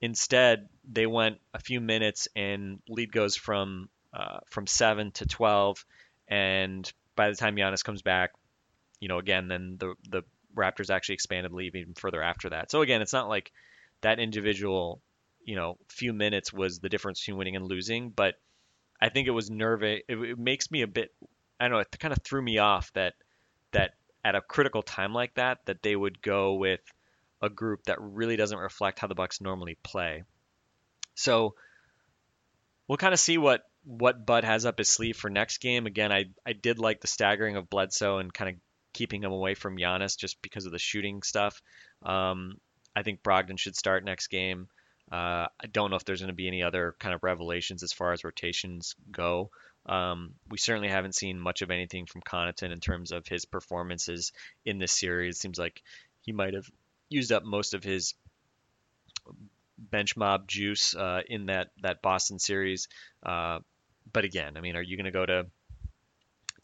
Instead, 0.00 0.68
they 0.90 1.06
went 1.06 1.38
a 1.52 1.58
few 1.58 1.80
minutes 1.80 2.28
and 2.36 2.80
lead 2.88 3.12
goes 3.12 3.36
from 3.36 3.88
uh, 4.14 4.38
from 4.46 4.66
seven 4.66 5.10
to 5.12 5.26
twelve, 5.26 5.84
and 6.28 6.90
by 7.16 7.28
the 7.28 7.36
time 7.36 7.56
Giannis 7.56 7.84
comes 7.84 8.02
back, 8.02 8.30
you 9.00 9.08
know, 9.08 9.18
again, 9.18 9.48
then 9.48 9.76
the 9.78 9.94
the 10.08 10.22
Raptors 10.56 10.90
actually 10.90 11.14
expanded 11.14 11.52
lead 11.52 11.74
even 11.74 11.94
further 11.94 12.22
after 12.22 12.50
that. 12.50 12.70
So 12.70 12.82
again, 12.82 13.02
it's 13.02 13.12
not 13.12 13.28
like 13.28 13.52
that 14.00 14.18
individual, 14.18 15.00
you 15.44 15.56
know, 15.56 15.78
few 15.88 16.12
minutes 16.12 16.52
was 16.52 16.78
the 16.78 16.88
difference 16.88 17.20
between 17.20 17.36
winning 17.38 17.56
and 17.56 17.66
losing, 17.66 18.10
but 18.10 18.34
I 19.00 19.08
think 19.08 19.28
it 19.28 19.32
was 19.32 19.50
nervous. 19.50 20.00
It, 20.08 20.16
it 20.16 20.38
makes 20.38 20.70
me 20.70 20.82
a 20.82 20.86
bit, 20.86 21.12
I 21.60 21.64
don't 21.64 21.72
know, 21.72 21.78
it 21.80 21.98
kind 21.98 22.12
of 22.12 22.22
threw 22.22 22.42
me 22.42 22.58
off 22.58 22.92
that 22.94 23.14
that 23.72 23.92
at 24.24 24.34
a 24.34 24.40
critical 24.40 24.82
time 24.82 25.12
like 25.12 25.34
that, 25.34 25.58
that 25.66 25.82
they 25.82 25.94
would 25.94 26.22
go 26.22 26.54
with 26.54 26.80
a 27.40 27.48
group 27.48 27.84
that 27.84 28.00
really 28.00 28.36
doesn't 28.36 28.58
reflect 28.58 28.98
how 28.98 29.06
the 29.06 29.14
Bucks 29.14 29.40
normally 29.40 29.76
play. 29.82 30.24
So 31.14 31.54
we'll 32.86 32.98
kind 32.98 33.14
of 33.14 33.20
see 33.20 33.38
what 33.38 33.62
what 33.84 34.26
Bud 34.26 34.44
has 34.44 34.66
up 34.66 34.78
his 34.78 34.88
sleeve 34.88 35.16
for 35.16 35.30
next 35.30 35.58
game. 35.58 35.86
Again, 35.86 36.12
I 36.12 36.26
I 36.46 36.52
did 36.52 36.78
like 36.78 37.00
the 37.00 37.06
staggering 37.06 37.56
of 37.56 37.70
Bledsoe 37.70 38.18
and 38.18 38.32
kind 38.32 38.50
of 38.50 38.56
keeping 38.92 39.22
him 39.22 39.32
away 39.32 39.54
from 39.54 39.76
Giannis 39.76 40.18
just 40.18 40.40
because 40.42 40.66
of 40.66 40.72
the 40.72 40.78
shooting 40.78 41.22
stuff. 41.22 41.62
Um, 42.02 42.58
I 42.94 43.02
think 43.02 43.22
Brogdon 43.22 43.58
should 43.58 43.76
start 43.76 44.04
next 44.04 44.28
game. 44.28 44.68
Uh, 45.10 45.46
I 45.60 45.66
don't 45.70 45.90
know 45.90 45.96
if 45.96 46.04
there's 46.04 46.20
going 46.20 46.28
to 46.28 46.34
be 46.34 46.48
any 46.48 46.62
other 46.62 46.94
kind 46.98 47.14
of 47.14 47.22
revelations 47.22 47.82
as 47.82 47.92
far 47.92 48.12
as 48.12 48.24
rotations 48.24 48.94
go. 49.10 49.50
Um, 49.86 50.34
we 50.50 50.58
certainly 50.58 50.88
haven't 50.88 51.14
seen 51.14 51.38
much 51.38 51.62
of 51.62 51.70
anything 51.70 52.06
from 52.06 52.20
Connaughton 52.20 52.72
in 52.72 52.80
terms 52.80 53.10
of 53.10 53.26
his 53.26 53.46
performances 53.46 54.32
in 54.66 54.78
this 54.78 54.92
series. 54.92 55.36
It 55.36 55.40
seems 55.40 55.58
like 55.58 55.82
he 56.20 56.32
might 56.32 56.54
have 56.54 56.68
used 57.08 57.32
up 57.32 57.44
most 57.44 57.74
of 57.74 57.82
his 57.82 58.14
bench 59.78 60.16
mob 60.16 60.48
juice 60.48 60.94
uh, 60.94 61.22
in 61.28 61.46
that 61.46 61.68
that 61.82 62.02
Boston 62.02 62.38
series. 62.38 62.88
Uh, 63.22 63.60
but 64.12 64.24
again, 64.24 64.56
I 64.56 64.60
mean, 64.60 64.76
are 64.76 64.82
you 64.82 64.96
going 64.96 65.04
to 65.04 65.10
go 65.10 65.26
to 65.26 65.46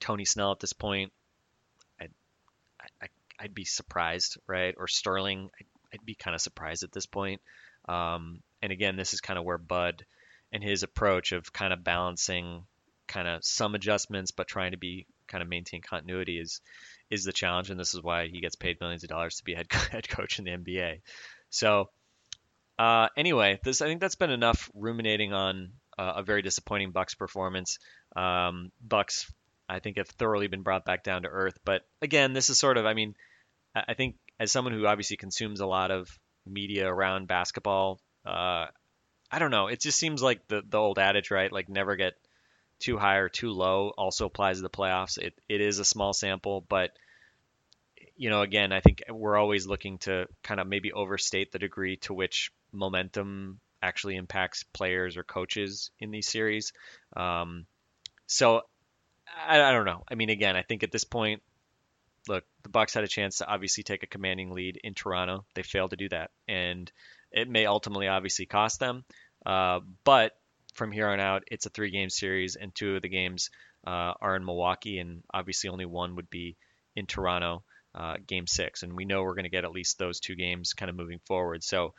Tony 0.01 0.25
Snell 0.25 0.53
at 0.53 0.61
this 0.61 0.73
point? 0.73 1.13
I'd, 2.01 2.11
I, 3.01 3.07
I'd 3.39 3.55
be 3.55 3.65
surprised, 3.65 4.39
right? 4.47 4.75
Or 4.77 4.89
Sterling, 4.89 5.51
I'd, 5.59 5.67
I'd 5.95 6.07
be 6.07 6.15
kind 6.15 6.35
of 6.35 6.41
surprised 6.41 6.83
at 6.83 6.93
this 6.93 7.07
point. 7.07 7.41
Um, 7.89 8.41
and 8.63 8.73
again, 8.73 8.97
this 8.97 9.15
is 9.15 9.21
kind 9.21 9.39
of 9.39 9.45
where 9.45 9.59
Bud 9.59 10.05
and 10.53 10.63
his 10.63 10.83
approach 10.83 11.33
of 11.33 11.53
kind 11.53 11.73
of 11.73 11.85
balancing 11.85 12.65
kind 13.07 13.29
of 13.29 13.45
some 13.45 13.75
adjustments, 13.75 14.31
but 14.31 14.49
trying 14.49 14.71
to 14.71 14.79
be 14.79 15.07
kind 15.27 15.43
of 15.43 15.49
maintain 15.49 15.83
continuity 15.83 16.39
is 16.39 16.61
is 17.15 17.25
the 17.25 17.33
challenge, 17.33 17.71
and 17.71 17.79
this 17.79 17.95
is 17.95 18.03
why 18.03 18.29
he 18.29 18.41
gets 18.41 18.57
paid 18.57 18.81
millions 18.81 19.03
of 19.05 19.09
dollars 19.09 19.37
to 19.37 19.45
be 19.45 19.55
head 19.55 19.67
head 19.91 20.09
coach 20.09 20.39
in 20.39 20.45
the 20.45 20.51
NBA. 20.53 21.01
So 21.51 21.89
uh, 22.79 23.09
anyway, 23.17 23.61
this 23.63 23.81
I 23.83 23.87
think 23.87 24.01
that's 24.01 24.17
been 24.17 24.31
enough 24.31 24.71
ruminating 24.75 25.33
on 25.33 25.73
uh, 25.99 26.15
a 26.17 26.23
very 26.23 26.43
disappointing 26.43 26.91
Bucks 26.91 27.15
performance. 27.15 27.79
Um, 28.17 28.73
Bucks, 28.81 29.33
I 29.69 29.79
think, 29.79 29.99
have 29.99 30.09
thoroughly 30.09 30.49
been 30.49 30.63
brought 30.63 30.85
back 30.85 31.05
down 31.05 31.23
to 31.23 31.29
earth. 31.29 31.59
But 31.65 31.83
again, 32.03 32.33
this 32.33 32.51
is 32.51 32.59
sort 32.59 32.77
of, 32.77 32.87
I 32.87 32.95
mean, 32.95 33.15
I 33.75 33.95
think 33.95 34.17
as 34.41 34.51
someone 34.51 34.75
who 34.75 34.87
obviously 34.87 35.17
consumes 35.17 35.61
a 35.61 35.67
lot 35.67 35.91
of 35.91 36.09
media 36.47 36.89
around 36.89 37.29
basketball, 37.29 38.01
uh, 38.27 38.67
I 39.31 39.39
don't 39.39 39.51
know. 39.51 39.69
It 39.69 39.81
just 39.81 39.99
seems 39.99 40.23
like 40.23 40.47
the 40.49 40.63
the 40.69 40.79
old 40.79 40.99
adage, 40.99 41.31
right? 41.31 41.51
Like 41.51 41.69
never 41.69 41.97
get 41.97 42.15
too 42.81 42.99
high 42.99 43.17
or 43.17 43.29
too 43.29 43.51
low. 43.51 43.93
Also 43.97 44.27
applies 44.27 44.57
to 44.57 44.63
the 44.63 44.71
playoffs. 44.71 45.19
It 45.19 45.35
it 45.49 45.61
is 45.61 45.79
a 45.79 45.85
small 45.85 46.13
sample, 46.13 46.65
but 46.69 46.91
you 48.17 48.31
know, 48.31 48.43
again, 48.43 48.73
I 48.73 48.81
think 48.81 49.03
we're 49.11 49.37
always 49.37 49.67
looking 49.67 49.99
to 49.99 50.27
kind 50.43 50.61
of 50.61 50.67
maybe 50.67 50.93
overstate 50.93 51.53
the 51.53 51.59
degree 51.59 51.97
to 51.99 52.15
which 52.15 52.53
momentum 52.73 53.61
actually 53.83 54.17
impacts 54.17 54.63
players 54.63 55.17
or 55.17 55.23
coaches 55.25 55.91
in 56.01 56.11
these 56.11 56.29
series. 56.29 56.73
Um, 57.17 57.67
so 58.27 58.63
I, 59.47 59.61
I 59.61 59.73
don't 59.73 59.85
know. 59.85 60.05
I 60.11 60.15
mean, 60.15 60.31
again, 60.31 60.57
I 60.57 60.63
think 60.63 60.83
at 60.83 60.93
this 60.93 61.05
point, 61.05 61.43
look, 62.29 62.45
the 62.63 62.69
Bucks 62.69 62.95
had 62.95 63.05
a 63.05 63.09
chance 63.09 63.39
to 63.39 63.47
obviously 63.47 63.83
take 63.83 64.03
a 64.03 64.09
commanding 64.09 64.51
lead 64.53 64.81
in 64.83 64.95
Toronto. 64.95 65.45
They 65.55 65.63
failed 65.63 65.91
to 65.91 65.97
do 65.97 66.09
that, 66.11 66.31
and 66.49 66.91
it 67.33 67.49
may 67.49 67.67
ultimately 67.67 68.09
obviously 68.09 68.47
cost 68.47 68.81
them. 68.81 69.05
Uh, 69.45 69.81
but 70.05 70.33
from 70.75 70.91
here 70.91 71.09
on 71.09 71.21
out, 71.21 71.45
it's 71.51 71.67
a 71.67 71.71
three-game 71.71 72.11
series, 72.11 72.57
and 72.57 72.75
two 72.75 72.97
of 72.97 73.03
the 73.03 73.09
games 73.09 73.51
uh, 73.87 74.15
are 74.21 74.37
in 74.37 74.45
Milwaukee, 74.45 74.99
and 74.99 75.23
obviously 75.33 75.69
only 75.69 75.85
one 75.85 76.17
would 76.17 76.31
be 76.31 76.57
in 76.97 77.07
Toronto, 77.07 77.63
uh, 77.95 78.17
Game 78.27 78.47
Six. 78.47 78.83
And 78.83 78.95
we 78.95 79.05
know 79.05 79.23
we're 79.23 79.35
going 79.35 79.45
to 79.45 79.51
get 79.51 79.65
at 79.65 79.73
least 79.73 79.99
those 79.99 80.21
two 80.21 80.35
games 80.35 80.73
kind 80.73 80.91
of 80.91 80.97
moving 80.97 81.21
forward. 81.27 81.63
So 81.63 81.95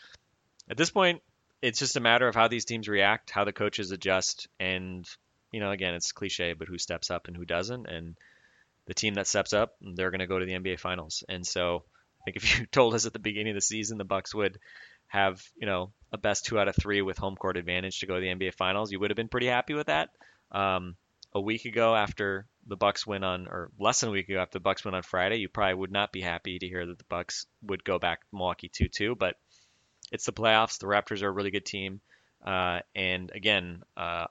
at 0.69 0.77
this 0.77 0.89
point, 0.89 1.21
it's 1.61 1.79
just 1.79 1.95
a 1.95 2.01
matter 2.01 2.27
of 2.27 2.35
how 2.35 2.47
these 2.47 2.65
teams 2.65 2.87
react, 2.87 3.31
how 3.31 3.45
the 3.45 3.53
coaches 3.53 3.91
adjust, 3.91 4.47
and 4.59 5.07
you 5.51 5.59
know, 5.59 5.71
again, 5.71 5.93
it's 5.93 6.11
cliche, 6.11 6.53
but 6.53 6.67
who 6.67 6.77
steps 6.77 7.09
up 7.09 7.27
and 7.27 7.37
who 7.37 7.45
doesn't, 7.45 7.87
and 7.87 8.17
the 8.87 8.93
team 8.93 9.15
that 9.15 9.27
steps 9.27 9.53
up, 9.53 9.75
they're 9.81 10.11
going 10.11 10.19
to 10.19 10.27
go 10.27 10.37
to 10.37 10.45
the 10.45 10.53
NBA 10.53 10.79
Finals. 10.79 11.23
And 11.29 11.45
so, 11.45 11.83
I 12.21 12.23
think 12.25 12.37
if 12.37 12.59
you 12.59 12.65
told 12.65 12.93
us 12.93 13.05
at 13.05 13.13
the 13.13 13.19
beginning 13.19 13.51
of 13.51 13.55
the 13.55 13.61
season 13.61 13.97
the 13.97 14.03
Bucks 14.03 14.35
would 14.35 14.59
have, 15.07 15.41
you 15.55 15.65
know, 15.65 15.91
a 16.11 16.17
best 16.17 16.45
two 16.45 16.59
out 16.59 16.67
of 16.67 16.75
three 16.75 17.01
with 17.01 17.17
home 17.17 17.35
court 17.35 17.57
advantage 17.57 17.99
to 17.99 18.05
go 18.05 18.15
to 18.15 18.21
the 18.21 18.27
NBA 18.27 18.53
Finals, 18.55 18.91
you 18.91 18.99
would 18.99 19.11
have 19.11 19.17
been 19.17 19.27
pretty 19.27 19.47
happy 19.47 19.73
with 19.73 19.87
that. 19.87 20.09
Um, 20.51 20.95
a 21.33 21.41
week 21.41 21.65
ago, 21.65 21.95
after 21.95 22.45
the 22.65 22.75
Bucks 22.75 23.05
win 23.05 23.23
on, 23.23 23.47
or 23.47 23.71
less 23.79 23.99
than 23.99 24.09
a 24.09 24.11
week 24.11 24.29
ago 24.29 24.39
after 24.39 24.57
the 24.57 24.63
Bucks 24.63 24.83
win 24.83 24.95
on 24.95 25.03
Friday, 25.03 25.37
you 25.37 25.49
probably 25.49 25.75
would 25.75 25.91
not 25.91 26.11
be 26.11 26.21
happy 26.21 26.57
to 26.57 26.67
hear 26.67 26.85
that 26.85 26.97
the 26.97 27.05
Bucks 27.09 27.45
would 27.61 27.83
go 27.83 27.99
back 27.99 28.21
Milwaukee 28.31 28.69
2-2. 28.69 29.17
But 29.17 29.35
it's 30.11 30.25
the 30.25 30.33
playoffs. 30.33 30.79
The 30.79 30.87
Raptors 30.87 31.21
are 31.21 31.27
a 31.27 31.31
really 31.31 31.51
good 31.51 31.65
team, 31.65 32.01
uh, 32.45 32.79
and 32.95 33.31
again, 33.33 33.83
uh, 33.97 34.25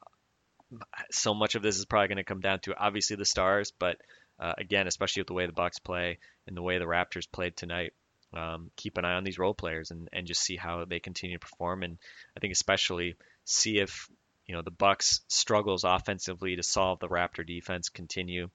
so 1.11 1.35
much 1.35 1.55
of 1.55 1.63
this 1.63 1.79
is 1.79 1.85
probably 1.85 2.09
going 2.09 2.17
to 2.17 2.25
come 2.25 2.41
down 2.41 2.61
to 2.61 2.77
obviously 2.77 3.17
the 3.17 3.25
stars, 3.25 3.73
but 3.79 3.99
uh, 4.39 4.55
again, 4.59 4.87
especially 4.87 5.21
with 5.21 5.29
the 5.29 5.35
way 5.35 5.47
the 5.47 5.53
Bucks 5.53 5.79
play 5.79 6.19
and 6.47 6.57
the 6.57 6.63
way 6.63 6.79
the 6.79 6.85
Raptors 6.85 7.31
played 7.31 7.57
tonight, 7.57 7.93
um, 8.33 8.71
keep 8.77 8.99
an 8.99 9.05
eye 9.05 9.15
on 9.15 9.25
these 9.25 9.39
role 9.39 9.55
players 9.55 9.91
and, 9.91 10.09
and 10.13 10.27
just 10.27 10.43
see 10.43 10.57
how 10.57 10.85
they 10.85 10.99
continue 10.99 11.37
to 11.37 11.47
perform. 11.47 11.83
And 11.83 11.99
I 12.37 12.41
think 12.41 12.53
especially 12.53 13.15
see 13.45 13.79
if 13.79 14.09
you 14.47 14.55
know 14.55 14.63
the 14.63 14.71
Bucks 14.71 15.21
struggles 15.29 15.85
offensively 15.85 16.57
to 16.57 16.63
solve 16.63 16.99
the 16.99 17.09
Raptor 17.09 17.47
defense 17.47 17.89
continue, 17.89 18.49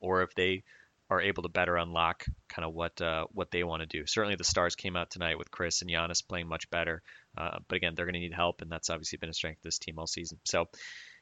or 0.00 0.22
if 0.22 0.34
they 0.34 0.62
are 1.10 1.20
able 1.20 1.42
to 1.42 1.48
better 1.48 1.76
unlock 1.76 2.24
kind 2.48 2.64
of 2.64 2.72
what 2.72 3.00
uh, 3.02 3.26
what 3.32 3.50
they 3.50 3.64
want 3.64 3.80
to 3.82 3.86
do. 3.86 4.06
Certainly, 4.06 4.36
the 4.36 4.44
stars 4.44 4.76
came 4.76 4.96
out 4.96 5.10
tonight 5.10 5.38
with 5.38 5.50
Khris 5.50 5.82
and 5.82 5.90
Giannis 5.90 6.26
playing 6.26 6.48
much 6.48 6.70
better, 6.70 7.02
uh, 7.36 7.58
but 7.68 7.76
again, 7.76 7.94
they're 7.94 8.06
going 8.06 8.14
to 8.14 8.20
need 8.20 8.32
help, 8.32 8.62
and 8.62 8.70
that's 8.70 8.90
obviously 8.90 9.18
been 9.18 9.30
a 9.30 9.34
strength 9.34 9.58
of 9.58 9.64
this 9.64 9.78
team 9.78 9.98
all 9.98 10.06
season. 10.06 10.38
So, 10.44 10.66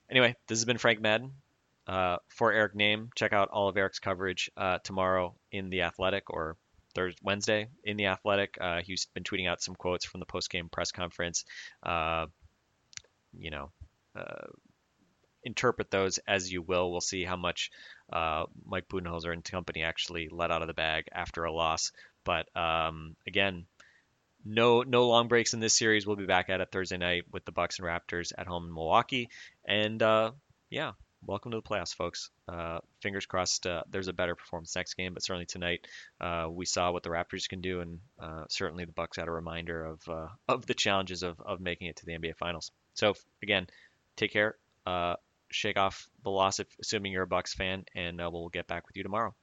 anyway, 0.09 0.37
this 0.47 0.59
has 0.59 0.65
been 0.65 0.79
Frank 0.79 1.01
Madden. 1.01 1.33
Uh, 1.87 2.19
for 2.29 2.53
Eric 2.53 2.75
Nehm, 2.75 3.09
check 3.17 3.33
out 3.33 3.49
all 3.49 3.69
of 3.69 3.77
Eric's 3.77 3.99
coverage 3.99 4.49
uh, 4.57 4.79
tomorrow 4.85 5.35
in 5.51 5.71
the 5.71 5.83
Athletic 5.83 6.31
or 6.31 6.57
Thursday, 6.95 7.19
Wednesday 7.25 7.69
in 7.83 7.97
the 7.97 8.07
Athletic. 8.07 8.59
Uh, 8.61 8.81
he's 8.85 9.07
been 9.13 9.25
tweeting 9.25 9.49
out 9.49 9.61
some 9.61 9.75
quotes 9.75 10.05
from 10.05 10.21
the 10.21 10.27
post-game 10.27 10.69
press 10.69 10.93
conference. 10.93 11.45
You 13.33 13.51
know, 13.51 13.71
uh, 14.17 14.49
interpret 15.43 15.91
those 15.91 16.19
as 16.27 16.51
you 16.51 16.63
will. 16.63 16.91
We'll 16.91 17.01
see 17.01 17.25
how 17.25 17.37
much 17.37 17.71
uh, 18.13 18.45
Mike 18.65 18.89
Budenholzer 18.89 19.33
and 19.33 19.45
company 19.45 19.83
actually 19.83 20.29
let 20.31 20.51
out 20.51 20.63
of 20.63 20.69
the 20.69 20.75
bag 20.75 21.05
after 21.13 21.45
a 21.45 21.53
loss. 21.53 21.93
But 22.25 22.55
um, 22.57 23.17
again, 23.27 23.67
no 24.45 24.83
no 24.83 25.07
long 25.07 25.29
breaks 25.29 25.55
in 25.55 25.61
this 25.61 25.77
series. 25.77 26.07
We'll 26.07 26.17
be 26.17 26.27
back 26.27 26.49
at 26.49 26.61
it 26.61 26.71
Thursday 26.71 26.97
night 26.97 27.25
with 27.33 27.45
the 27.45 27.53
Bucks 27.53 27.79
and 27.79 27.87
Raptors 27.87 28.33
at 28.37 28.47
home 28.47 28.67
in 28.67 28.75
Milwaukee. 28.75 29.29
And 29.67 30.03
uh, 30.03 30.33
yeah, 30.71 30.93
welcome 31.27 31.53
to 31.53 31.59
the 31.59 31.63
playoffs, 31.63 31.95
folks. 31.95 32.31
Uh, 32.49 32.79
fingers 33.03 33.27
crossed 33.27 33.67
uh, 33.67 33.83
there's 33.91 34.09
a 34.09 34.13
better 34.13 34.35
performance 34.35 34.75
next 34.75 34.95
game, 34.95 35.15
but 35.15 35.23
certainly 35.23 35.47
tonight 35.47 35.87
uh, 36.21 36.47
we 36.51 36.67
saw 36.67 36.91
what 36.91 37.03
the 37.03 37.11
Raptors 37.11 37.49
can 37.49 37.61
do, 37.61 37.81
and 37.81 38.01
uh, 38.21 38.45
certainly 38.49 38.85
the 38.85 38.93
Bucks 38.93 39.17
had 39.17 39.29
a 39.29 39.33
reminder 39.33 39.85
of 39.85 40.01
uh, 40.09 40.29
of 40.49 40.67
the 40.67 40.75
challenges 40.75 41.23
of, 41.23 41.41
of 41.41 41.61
making 41.61 41.89
it 41.89 41.97
to 41.97 42.07
the 42.07 42.13
NBA 42.13 42.37
Finals. 42.37 42.71
So 43.01 43.15
again, 43.43 43.67
take 44.17 44.31
care, 44.31 44.57
uh, 44.85 45.17
shake 45.51 45.79
off 45.79 46.07
the 46.23 46.29
loss, 46.29 46.61
if, 46.61 46.67
assuming 46.83 47.13
you're 47.13 47.23
a 47.23 47.27
Bucks 47.27 47.55
fan, 47.55 47.87
and 47.95 48.19
we'll 48.19 48.51
get 48.51 48.67
back 48.67 48.87
with 48.87 48.95
you 48.95 49.03
tomorrow. 49.03 49.35